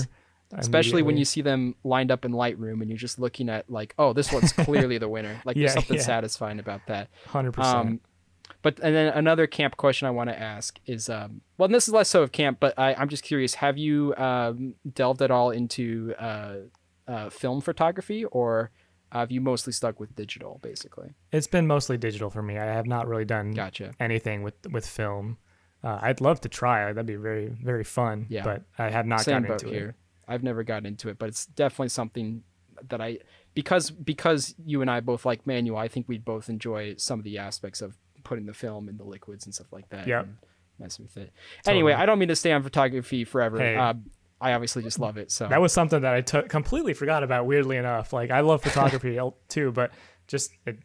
[0.53, 3.93] especially when you see them lined up in Lightroom and you're just looking at like,
[3.97, 5.41] oh, this one's clearly the winner.
[5.45, 7.09] Like yeah, there's something satisfying about that.
[7.27, 8.01] Hundred um, percent.
[8.61, 11.93] But and then another camp question I want to ask is, um, well, this is
[11.93, 15.51] less so of camp, but I, am just curious: Have you um, delved at all
[15.51, 16.55] into uh,
[17.07, 18.71] uh, film photography, or
[19.11, 21.13] have you mostly stuck with digital, basically?
[21.31, 22.57] It's been mostly digital for me.
[22.57, 23.93] I have not really done gotcha.
[23.99, 25.37] anything with with film.
[25.83, 26.91] Uh, I'd love to try.
[26.91, 28.25] That'd be very very fun.
[28.29, 28.43] Yeah.
[28.43, 29.89] But I have not Same gotten into here.
[29.89, 29.95] it.
[30.27, 32.43] I've never gotten into it, but it's definitely something
[32.89, 33.19] that I
[33.53, 35.77] because because you and I both like manual.
[35.77, 37.95] I think we'd both enjoy some of the aspects of
[38.25, 40.07] putting the film in the liquids and stuff like that.
[40.07, 40.25] Yeah,
[40.79, 41.31] messing with it.
[41.63, 41.77] Totally.
[41.77, 43.57] Anyway, I don't mean to stay on photography forever.
[43.57, 43.75] Hey.
[43.75, 43.93] Uh,
[44.41, 45.31] I obviously just love it.
[45.31, 47.45] So that was something that I t- completely forgot about.
[47.45, 49.17] Weirdly enough, like I love photography
[49.47, 49.91] too, but
[50.27, 50.77] just it,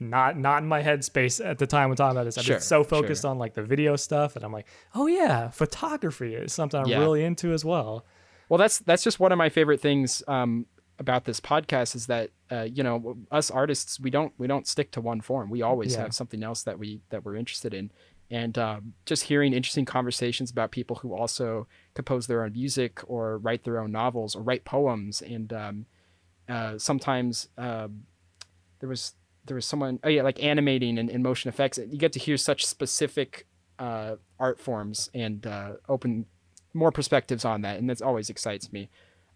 [0.00, 2.38] not not in my headspace at the time we're talking about this.
[2.38, 3.30] I've sure, been so focused sure.
[3.30, 6.98] on like the video stuff, and I'm like, oh yeah, photography is something I'm yeah.
[6.98, 8.06] really into as well.
[8.48, 10.66] Well, that's that's just one of my favorite things um,
[10.98, 14.90] about this podcast is that uh, you know us artists we don't we don't stick
[14.92, 15.50] to one form.
[15.50, 16.02] We always yeah.
[16.02, 17.90] have something else that we that we're interested in,
[18.30, 23.38] and um, just hearing interesting conversations about people who also compose their own music or
[23.38, 25.86] write their own novels or write poems, and um,
[26.48, 27.88] uh, sometimes uh,
[28.80, 31.78] there was there was someone oh yeah like animating and, and motion effects.
[31.78, 33.46] You get to hear such specific
[33.78, 36.26] uh, art forms and uh, open
[36.74, 38.88] more perspectives on that, and that always excites me.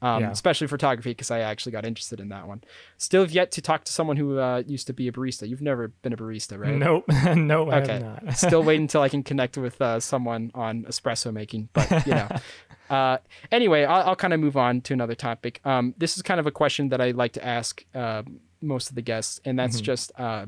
[0.02, 0.30] Um, yeah.
[0.32, 2.64] especially photography because I actually got interested in that one.
[2.98, 5.48] Still have yet to talk to someone who uh, used to be a barista.
[5.48, 6.74] You've never been a barista, right?
[6.74, 7.04] Nope,
[7.36, 8.18] no, I okay.
[8.34, 12.28] Still waiting until I can connect with uh, someone on espresso making, but you know.
[12.90, 13.18] uh,
[13.52, 15.60] anyway, I'll, I'll kind of move on to another topic.
[15.64, 18.24] Um, this is kind of a question that I like to ask uh,
[18.60, 19.84] most of the guests, and that's mm-hmm.
[19.84, 20.46] just uh,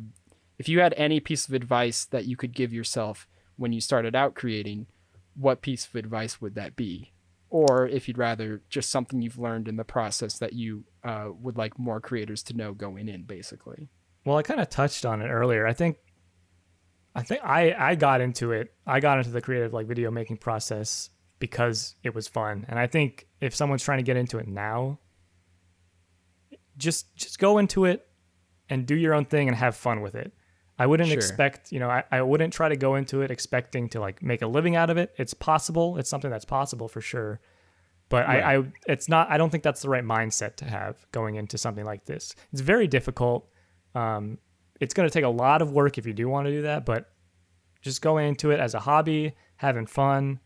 [0.59, 4.17] if you had any piece of advice that you could give yourself when you started
[4.17, 4.87] out creating,
[5.35, 7.13] what piece of advice would that be?
[7.55, 11.57] Or if you'd rather just something you've learned in the process that you uh, would
[11.57, 13.89] like more creators to know going in, basically.
[14.25, 15.65] Well, I kind of touched on it earlier.
[15.65, 15.99] I think,
[17.15, 18.75] I think I I got into it.
[18.89, 22.89] I got into the creative like video making process because it was fun, and I
[22.89, 24.99] think if someone's trying to get into it now,
[26.77, 28.05] just just go into it
[28.69, 30.33] and do your own thing and have fun with it.
[30.79, 31.17] I wouldn't sure.
[31.17, 34.43] expect, you know, I, I wouldn't try to go into it expecting to like make
[34.43, 35.15] a living out of it.
[35.17, 35.99] It's possible.
[35.99, 37.41] It's something that's possible for sure.
[38.09, 38.43] But right.
[38.43, 41.59] I, I, it's not, I don't think that's the right mindset to have going into
[41.59, 42.35] something like this.
[42.53, 43.49] It's very difficult.
[43.95, 44.39] Um,
[44.81, 46.85] it's going to take a lot of work if you do want to do that,
[46.85, 47.11] but
[47.81, 50.41] just going into it as a hobby, having fun,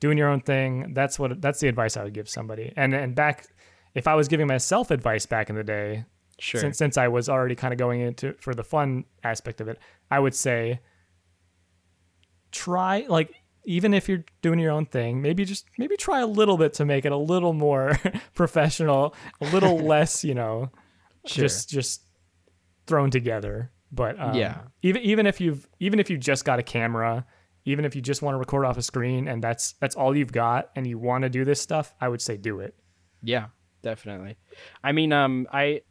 [0.00, 0.94] doing your own thing.
[0.94, 2.72] That's what, that's the advice I would give somebody.
[2.76, 3.46] And, and back,
[3.94, 6.06] if I was giving myself advice back in the day,
[6.38, 6.60] Sure.
[6.60, 9.78] Since, since I was already kind of going into for the fun aspect of it,
[10.10, 10.80] I would say
[12.52, 13.34] try like
[13.64, 16.84] even if you're doing your own thing, maybe just maybe try a little bit to
[16.84, 17.98] make it a little more
[18.34, 20.70] professional, a little less, you know,
[21.24, 21.44] sure.
[21.44, 22.02] just just
[22.86, 23.72] thrown together.
[23.90, 27.24] But um, yeah, even even if you've even if you just got a camera
[27.66, 30.32] even if you just want to record off a screen and that's that's all you've
[30.32, 32.74] got and you want to do this stuff, I would say do it.
[33.22, 33.46] Yeah,
[33.82, 34.36] definitely.
[34.82, 35.82] I mean, um, I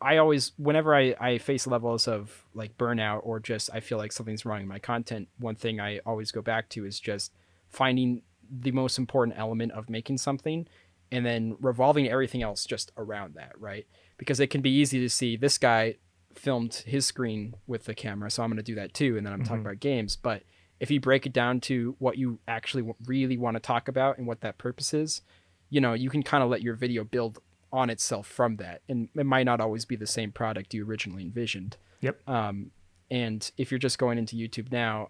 [0.00, 4.12] I always whenever I, I face levels of like burnout or just I feel like
[4.12, 7.32] something's wrong in my content, one thing I always go back to is just
[7.68, 10.66] finding the most important element of making something
[11.12, 13.86] and then revolving everything else just around that, right?
[14.16, 15.96] Because it can be easy to see this guy
[16.34, 19.32] filmed his screen with the camera, so I'm going to do that too and then
[19.32, 19.48] I'm mm-hmm.
[19.48, 20.42] talking about games, but
[20.78, 24.26] if you break it down to what you actually really want to talk about and
[24.26, 25.22] what that purpose is,
[25.70, 27.38] you know, you can kind of let your video build
[27.72, 28.82] on itself from that.
[28.88, 31.76] And it might not always be the same product you originally envisioned.
[32.00, 32.28] Yep.
[32.28, 32.70] Um,
[33.10, 35.08] and if you're just going into YouTube now,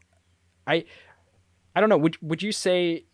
[0.66, 0.84] I,
[1.74, 1.98] I don't know.
[1.98, 3.04] Would would you say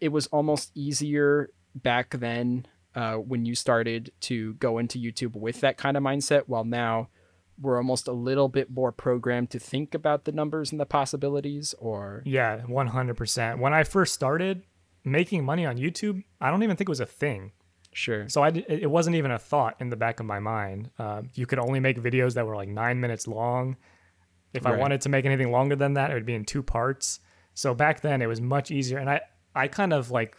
[0.00, 5.60] it was almost easier back then uh, when you started to go into YouTube with
[5.60, 7.08] that kind of mindset, while now
[7.60, 11.74] we're almost a little bit more programmed to think about the numbers and the possibilities
[11.78, 14.62] or yeah 100% when i first started
[15.04, 17.52] making money on youtube i don't even think it was a thing
[17.92, 18.28] sure.
[18.28, 20.90] So i it wasn't even a thought in the back of my mind.
[20.98, 23.76] Uh, you could only make videos that were like nine minutes long.
[24.52, 24.74] If right.
[24.74, 27.20] i wanted to make anything longer than that it would be in two parts.
[27.54, 29.20] So back then it was much easier and i
[29.54, 30.36] i kind of like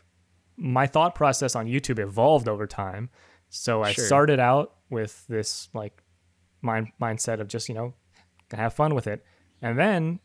[0.58, 3.10] my thought process on youtube evolved over time.
[3.50, 4.06] So i sure.
[4.06, 6.04] started out with this like
[6.62, 7.94] mind mindset of just you know
[8.52, 9.24] have fun with it.
[9.62, 10.20] And then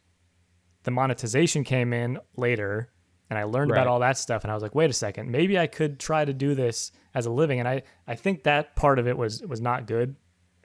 [0.85, 2.91] the monetization came in later
[3.31, 3.79] and i learned right.
[3.79, 6.24] about all that stuff and i was like wait a second maybe i could try
[6.24, 9.43] to do this as a living and i i think that part of it was
[9.43, 10.16] was not good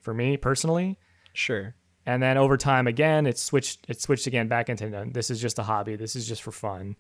[0.02, 0.98] for me personally
[1.34, 5.42] sure and then over time again it switched it switched again back into this is
[5.42, 6.96] just a hobby this is just for fun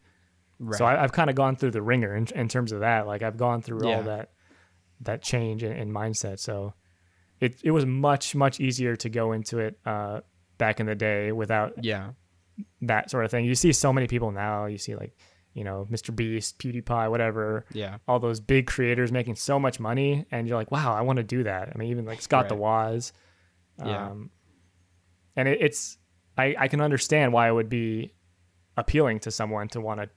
[0.60, 0.78] right.
[0.78, 3.22] so I, have kind of gone through the ringer in, in, terms of that like
[3.22, 3.96] i've gone through yeah.
[3.96, 4.32] all that
[5.02, 6.74] that change in, in mindset so
[7.40, 10.22] it it was much much easier to go into it uh,
[10.60, 12.12] back in the day without yeah
[12.82, 13.46] that sort of thing.
[13.46, 14.66] You see so many people now.
[14.66, 15.16] You see like
[15.54, 16.16] you know Mr.
[16.16, 17.66] Beast, PewDiePie, whatever.
[17.74, 21.18] Yeah, all those big creators making so much money, and you're like, wow, I want
[21.18, 21.72] to do that.
[21.74, 22.58] I mean, even like Scott right.
[22.58, 23.12] the.
[23.84, 24.30] Yeah, um,
[25.36, 25.98] and it, it's
[26.38, 28.14] I I can understand why it would be
[28.78, 30.10] appealing to someone to want to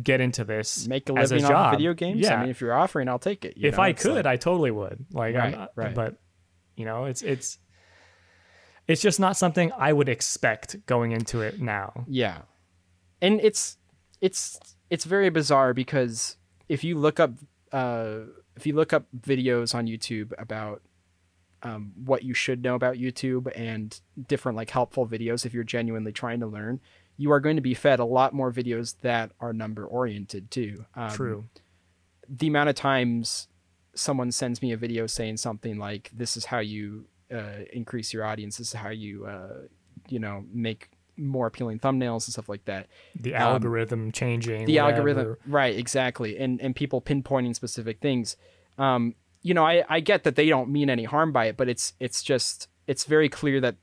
[0.00, 2.74] get into this make a living a off video games yeah I mean, if you're
[2.74, 3.82] offering i'll take it if know?
[3.82, 4.26] i it's could like...
[4.26, 5.94] i totally would like right, I'm, right.
[5.94, 6.18] but
[6.76, 7.58] you know it's it's
[8.86, 12.42] it's just not something i would expect going into it now yeah
[13.20, 13.77] and it's
[14.20, 14.58] it's
[14.90, 16.36] it's very bizarre because
[16.68, 17.32] if you look up
[17.72, 18.20] uh
[18.56, 20.82] if you look up videos on youtube about
[21.60, 26.12] um, what you should know about youtube and different like helpful videos if you're genuinely
[26.12, 26.80] trying to learn
[27.18, 30.86] you are going to be fed a lot more videos that are number oriented too.
[30.94, 31.44] Um, True.
[32.28, 33.48] The amount of times
[33.94, 38.24] someone sends me a video saying something like, "This is how you uh, increase your
[38.24, 38.56] audience.
[38.58, 39.66] This is how you, uh,
[40.08, 42.86] you know, make more appealing thumbnails and stuff like that."
[43.18, 44.66] The um, algorithm changing.
[44.66, 44.98] The whatever.
[44.98, 45.76] algorithm, right?
[45.76, 48.36] Exactly, and and people pinpointing specific things.
[48.78, 51.68] Um, you know, I I get that they don't mean any harm by it, but
[51.68, 53.76] it's it's just it's very clear that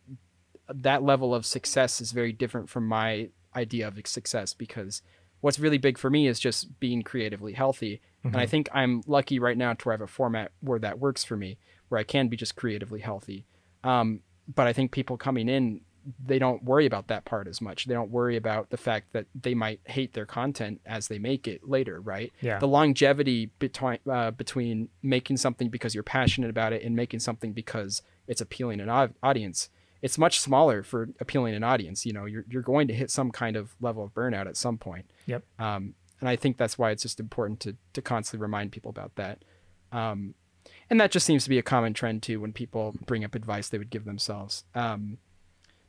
[0.73, 5.01] that level of success is very different from my idea of success because
[5.41, 8.01] what's really big for me is just being creatively healthy.
[8.19, 8.27] Mm-hmm.
[8.29, 8.49] And I mm-hmm.
[8.51, 11.57] think I'm lucky right now to have a format where that works for me,
[11.89, 13.45] where I can be just creatively healthy.
[13.83, 14.21] Um,
[14.53, 15.81] but I think people coming in,
[16.23, 17.85] they don't worry about that part as much.
[17.85, 21.47] They don't worry about the fact that they might hate their content as they make
[21.47, 22.31] it later, right?
[22.41, 22.59] Yeah.
[22.59, 27.53] The longevity between uh, between making something because you're passionate about it and making something
[27.53, 28.89] because it's appealing an
[29.23, 29.69] audience
[30.05, 32.05] it's much smaller for appealing an audience.
[32.05, 34.77] You know, you're you're going to hit some kind of level of burnout at some
[34.77, 35.09] point.
[35.25, 35.43] Yep.
[35.57, 39.15] Um, and I think that's why it's just important to to constantly remind people about
[39.15, 39.43] that.
[39.91, 40.35] Um,
[40.89, 43.69] and that just seems to be a common trend too when people bring up advice
[43.69, 44.63] they would give themselves.
[44.75, 45.17] Um,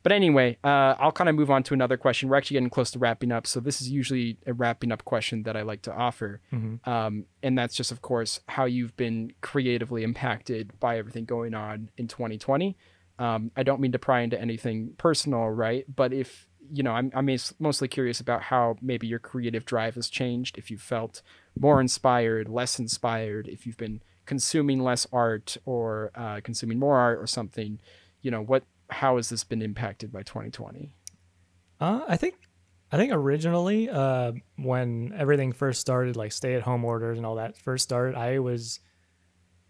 [0.06, 2.28] but anyway, uh, I'll kind of move on to another question.
[2.28, 5.42] We're actually getting close to wrapping up, so this is usually a wrapping up question
[5.42, 6.88] that I like to offer, mm-hmm.
[6.88, 11.90] um, and that's just, of course, how you've been creatively impacted by everything going on
[11.96, 12.76] in 2020.
[13.18, 15.84] Um, I don't mean to pry into anything personal, right?
[15.92, 17.28] But if you know, I'm I'm
[17.58, 20.56] mostly curious about how maybe your creative drive has changed.
[20.56, 21.20] If you felt
[21.58, 27.18] more inspired, less inspired, if you've been consuming less art or uh, consuming more art
[27.18, 27.80] or something,
[28.22, 30.92] you know, what how has this been impacted by 2020?
[31.80, 32.36] Uh, I think
[32.92, 37.34] I think originally, uh, when everything first started, like stay at home orders and all
[37.36, 38.80] that first started, I was,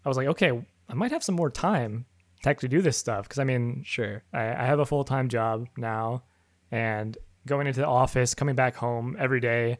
[0.05, 2.05] I was like, okay, I might have some more time
[2.43, 3.23] to actually do this stuff.
[3.23, 6.23] Because I mean, sure, I, I have a full time job now,
[6.71, 9.79] and going into the office, coming back home every day,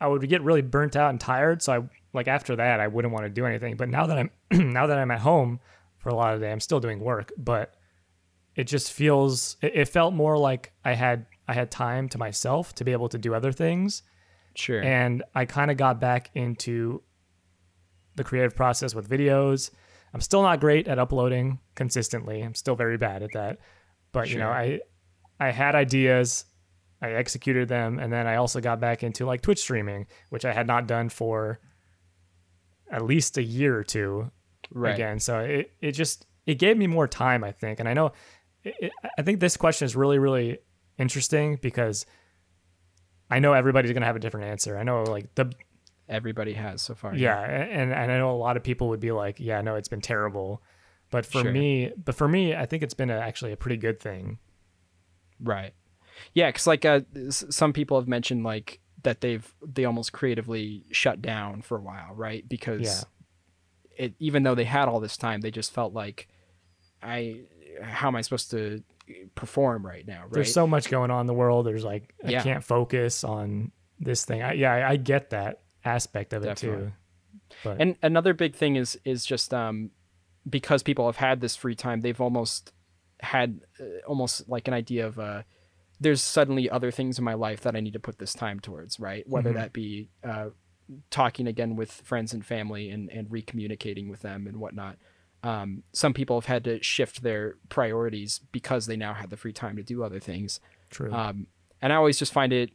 [0.00, 1.62] I would get really burnt out and tired.
[1.62, 3.76] So I like after that, I wouldn't want to do anything.
[3.76, 4.30] But now that I'm
[4.72, 5.60] now that I'm at home
[5.98, 7.74] for a lot of the day, I'm still doing work, but
[8.56, 12.74] it just feels it, it felt more like I had I had time to myself
[12.76, 14.02] to be able to do other things.
[14.54, 14.82] Sure.
[14.82, 17.02] And I kind of got back into
[18.14, 19.70] the creative process with videos.
[20.12, 22.40] I'm still not great at uploading consistently.
[22.40, 23.58] I'm still very bad at that.
[24.12, 24.34] But sure.
[24.34, 24.80] you know, I
[25.40, 26.44] I had ideas,
[27.02, 30.52] I executed them, and then I also got back into like Twitch streaming, which I
[30.52, 31.60] had not done for
[32.90, 34.30] at least a year or two
[34.70, 34.94] right.
[34.94, 35.18] again.
[35.18, 37.80] So it it just it gave me more time, I think.
[37.80, 38.12] And I know
[38.64, 40.58] it, it, I think this question is really really
[40.98, 42.06] interesting because
[43.30, 44.76] I know everybody's going to have a different answer.
[44.76, 45.52] I know like the
[46.08, 47.14] everybody has so far.
[47.14, 49.88] Yeah, and and I know a lot of people would be like, yeah, no, it's
[49.88, 50.62] been terrible.
[51.10, 51.52] But for sure.
[51.52, 54.38] me, but for me, I think it's been a, actually a pretty good thing.
[55.40, 55.74] Right.
[56.32, 57.00] Yeah, because like uh,
[57.30, 62.14] some people have mentioned like that they've they almost creatively shut down for a while,
[62.14, 62.48] right?
[62.48, 63.06] Because
[63.98, 64.06] yeah.
[64.06, 66.28] it even though they had all this time, they just felt like
[67.02, 67.40] I
[67.82, 68.82] how am I supposed to
[69.34, 70.22] perform right now?
[70.22, 70.32] Right?
[70.32, 71.66] There's so much going on in the world.
[71.66, 72.42] There's like I yeah.
[72.42, 74.42] can't focus on this thing.
[74.42, 76.86] I, yeah, I, I get that aspect of Definitely.
[76.86, 76.92] it too.
[77.62, 77.80] But.
[77.80, 79.90] And another big thing is is just um,
[80.48, 82.72] because people have had this free time, they've almost
[83.20, 85.42] had uh, almost like an idea of uh,
[86.00, 88.98] there's suddenly other things in my life that I need to put this time towards,
[88.98, 89.28] right?
[89.28, 89.58] Whether mm-hmm.
[89.58, 90.50] that be uh,
[91.10, 94.98] talking again with friends and family and and recommunicating with them and whatnot.
[95.44, 99.52] Um, some people have had to shift their priorities because they now have the free
[99.52, 100.58] time to do other things.
[100.90, 101.12] True.
[101.12, 101.46] Um,
[101.82, 102.70] and I always just find it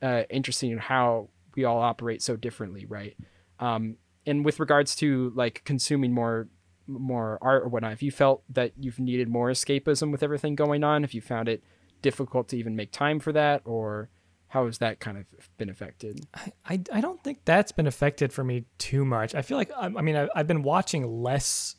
[0.00, 3.16] uh, interesting how we all operate so differently, right?
[3.58, 3.96] Um,
[4.26, 6.48] and with regards to like consuming more
[6.88, 10.84] more art or whatnot, if you felt that you've needed more escapism with everything going
[10.84, 11.62] on, if you found it
[12.02, 14.10] difficult to even make time for that, or
[14.48, 15.24] how has that kind of
[15.56, 16.26] been affected?
[16.34, 19.34] I, I, I don't think that's been affected for me too much.
[19.34, 21.76] I feel like I, I mean I, have been watching less,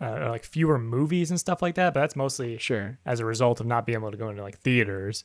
[0.00, 3.60] uh, like fewer movies and stuff like that, but that's mostly sure as a result
[3.60, 5.24] of not being able to go into like theaters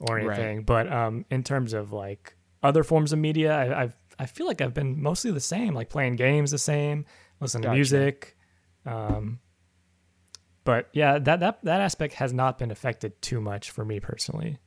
[0.00, 0.58] or anything.
[0.58, 0.66] Right.
[0.66, 4.60] But um, in terms of like other forms of media, I, I've I feel like
[4.60, 7.04] I've been mostly the same, like playing games the same,
[7.40, 7.70] listening gotcha.
[7.70, 8.36] to music.
[8.84, 9.38] Um,
[10.64, 14.58] but yeah, that that that aspect has not been affected too much for me personally.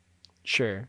[0.43, 0.87] Sure.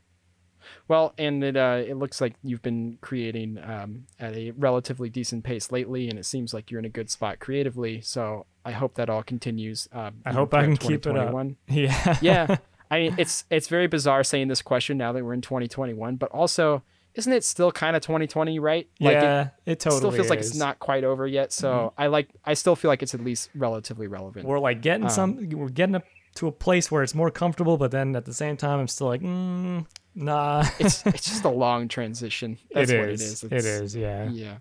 [0.88, 5.44] Well, and it uh, it looks like you've been creating um, at a relatively decent
[5.44, 8.00] pace lately, and it seems like you're in a good spot creatively.
[8.00, 9.88] So I hope that all continues.
[9.92, 11.32] Uh, I hope I can keep it up.
[11.68, 12.56] Yeah, yeah.
[12.90, 16.30] I mean, it's it's very bizarre saying this question now that we're in 2021, but
[16.30, 16.82] also
[17.14, 18.88] isn't it still kind of 2020, right?
[19.00, 20.30] Like yeah, it, it totally still feels is.
[20.30, 21.52] like it's not quite over yet.
[21.52, 22.00] So mm-hmm.
[22.00, 24.46] I like, I still feel like it's at least relatively relevant.
[24.46, 26.04] We're like getting um, some, we're getting up
[26.36, 29.08] to a place where it's more comfortable, but then at the same time, I'm still
[29.08, 30.64] like, mm, nah.
[30.78, 32.58] it's it's just a long transition.
[32.72, 33.20] That's it what is.
[33.20, 33.42] it is.
[33.44, 33.96] It's, it is.
[33.96, 34.30] Yeah.
[34.30, 34.58] Yeah.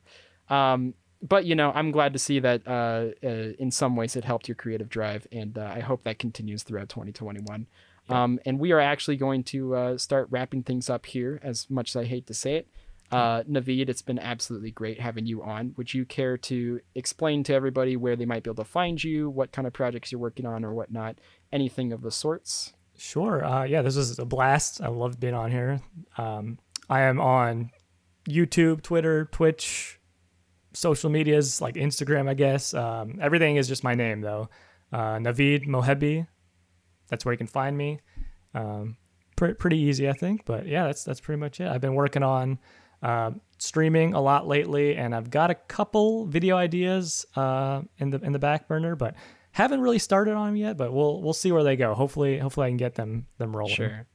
[0.50, 4.24] Um, but you know, I'm glad to see that uh, uh, in some ways it
[4.24, 7.68] helped your creative drive, and uh, I hope that continues throughout 2021.
[8.10, 11.92] Um, and we are actually going to uh, start wrapping things up here, as much
[11.92, 12.68] as I hate to say it.
[13.12, 15.74] Uh, Naveed, it's been absolutely great having you on.
[15.78, 19.30] Would you care to explain to everybody where they might be able to find you,
[19.30, 21.20] what kind of projects you're working on, or whatnot?
[21.52, 22.74] Anything of the sorts?
[23.02, 23.44] Sure.
[23.44, 24.82] Uh, yeah, this was a blast.
[24.82, 25.82] I love being on here.
[26.18, 27.72] Um, I am on
[28.30, 30.00] YouTube, Twitter, Twitch,
[30.74, 32.74] social medias like Instagram, I guess.
[32.74, 34.50] Um, everything is just my name, though.
[34.94, 36.28] Uh, Naveed Mohebi
[37.12, 38.00] that's where you can find me.
[38.56, 38.98] Um,
[39.36, 40.46] pr- pretty easy, I think.
[40.46, 41.68] But yeah, that's that's pretty much it.
[41.68, 42.58] I've been working on
[43.04, 48.20] uh, streaming a lot lately, and I've got a couple video ideas uh, in the
[48.22, 49.14] in the back burner, but
[49.52, 50.78] haven't really started on them yet.
[50.78, 51.94] But we'll we'll see where they go.
[51.94, 53.76] Hopefully, hopefully I can get them them rolling.
[53.76, 54.08] Sure.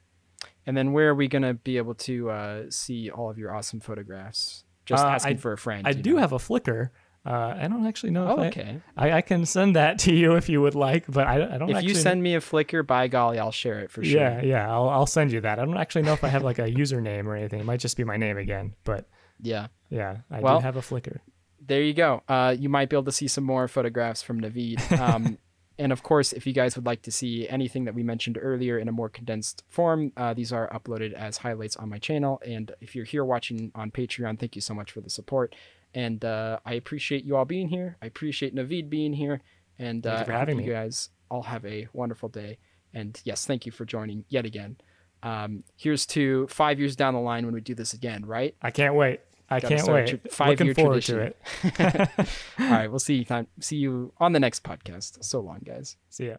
[0.66, 3.80] And then where are we gonna be able to uh, see all of your awesome
[3.80, 4.64] photographs?
[4.84, 5.86] Just uh, asking I, for a friend.
[5.86, 6.20] I do know?
[6.20, 6.90] have a Flickr.
[7.26, 8.28] Uh, I don't actually know.
[8.28, 8.80] Oh, I, okay.
[8.96, 11.68] I, I, can send that to you if you would like, but I, I don't.
[11.70, 12.22] If you send know.
[12.22, 14.20] me a Flickr, by golly, I'll share it for sure.
[14.20, 15.58] Yeah, yeah, I'll I'll send you that.
[15.58, 17.58] I don't actually know if I have like a username or anything.
[17.58, 19.08] It might just be my name again, but
[19.42, 21.18] yeah, yeah, I well, do have a Flickr.
[21.66, 22.22] There you go.
[22.28, 24.80] Uh, you might be able to see some more photographs from Naveed.
[25.06, 25.38] Um,
[25.78, 28.78] and of course, if you guys would like to see anything that we mentioned earlier
[28.78, 32.40] in a more condensed form, uh, these are uploaded as highlights on my channel.
[32.46, 35.54] And if you're here watching on Patreon, thank you so much for the support.
[35.92, 37.98] And uh, I appreciate you all being here.
[38.00, 39.42] I appreciate Naveed being here.
[39.78, 42.58] And uh, for having you guys all have a wonderful day.
[42.94, 44.76] And yes, thank you for joining yet again.
[45.22, 48.54] Um, here's to five years down the line when we do this again, right?
[48.62, 49.20] I can't wait.
[49.48, 50.32] I Gotta can't wait.
[50.32, 51.34] five Looking year forward tradition.
[51.76, 52.28] to it.
[52.60, 53.46] all right, we'll see you time.
[53.60, 55.22] See you on the next podcast.
[55.24, 55.96] So long, guys.
[56.10, 56.36] See ya.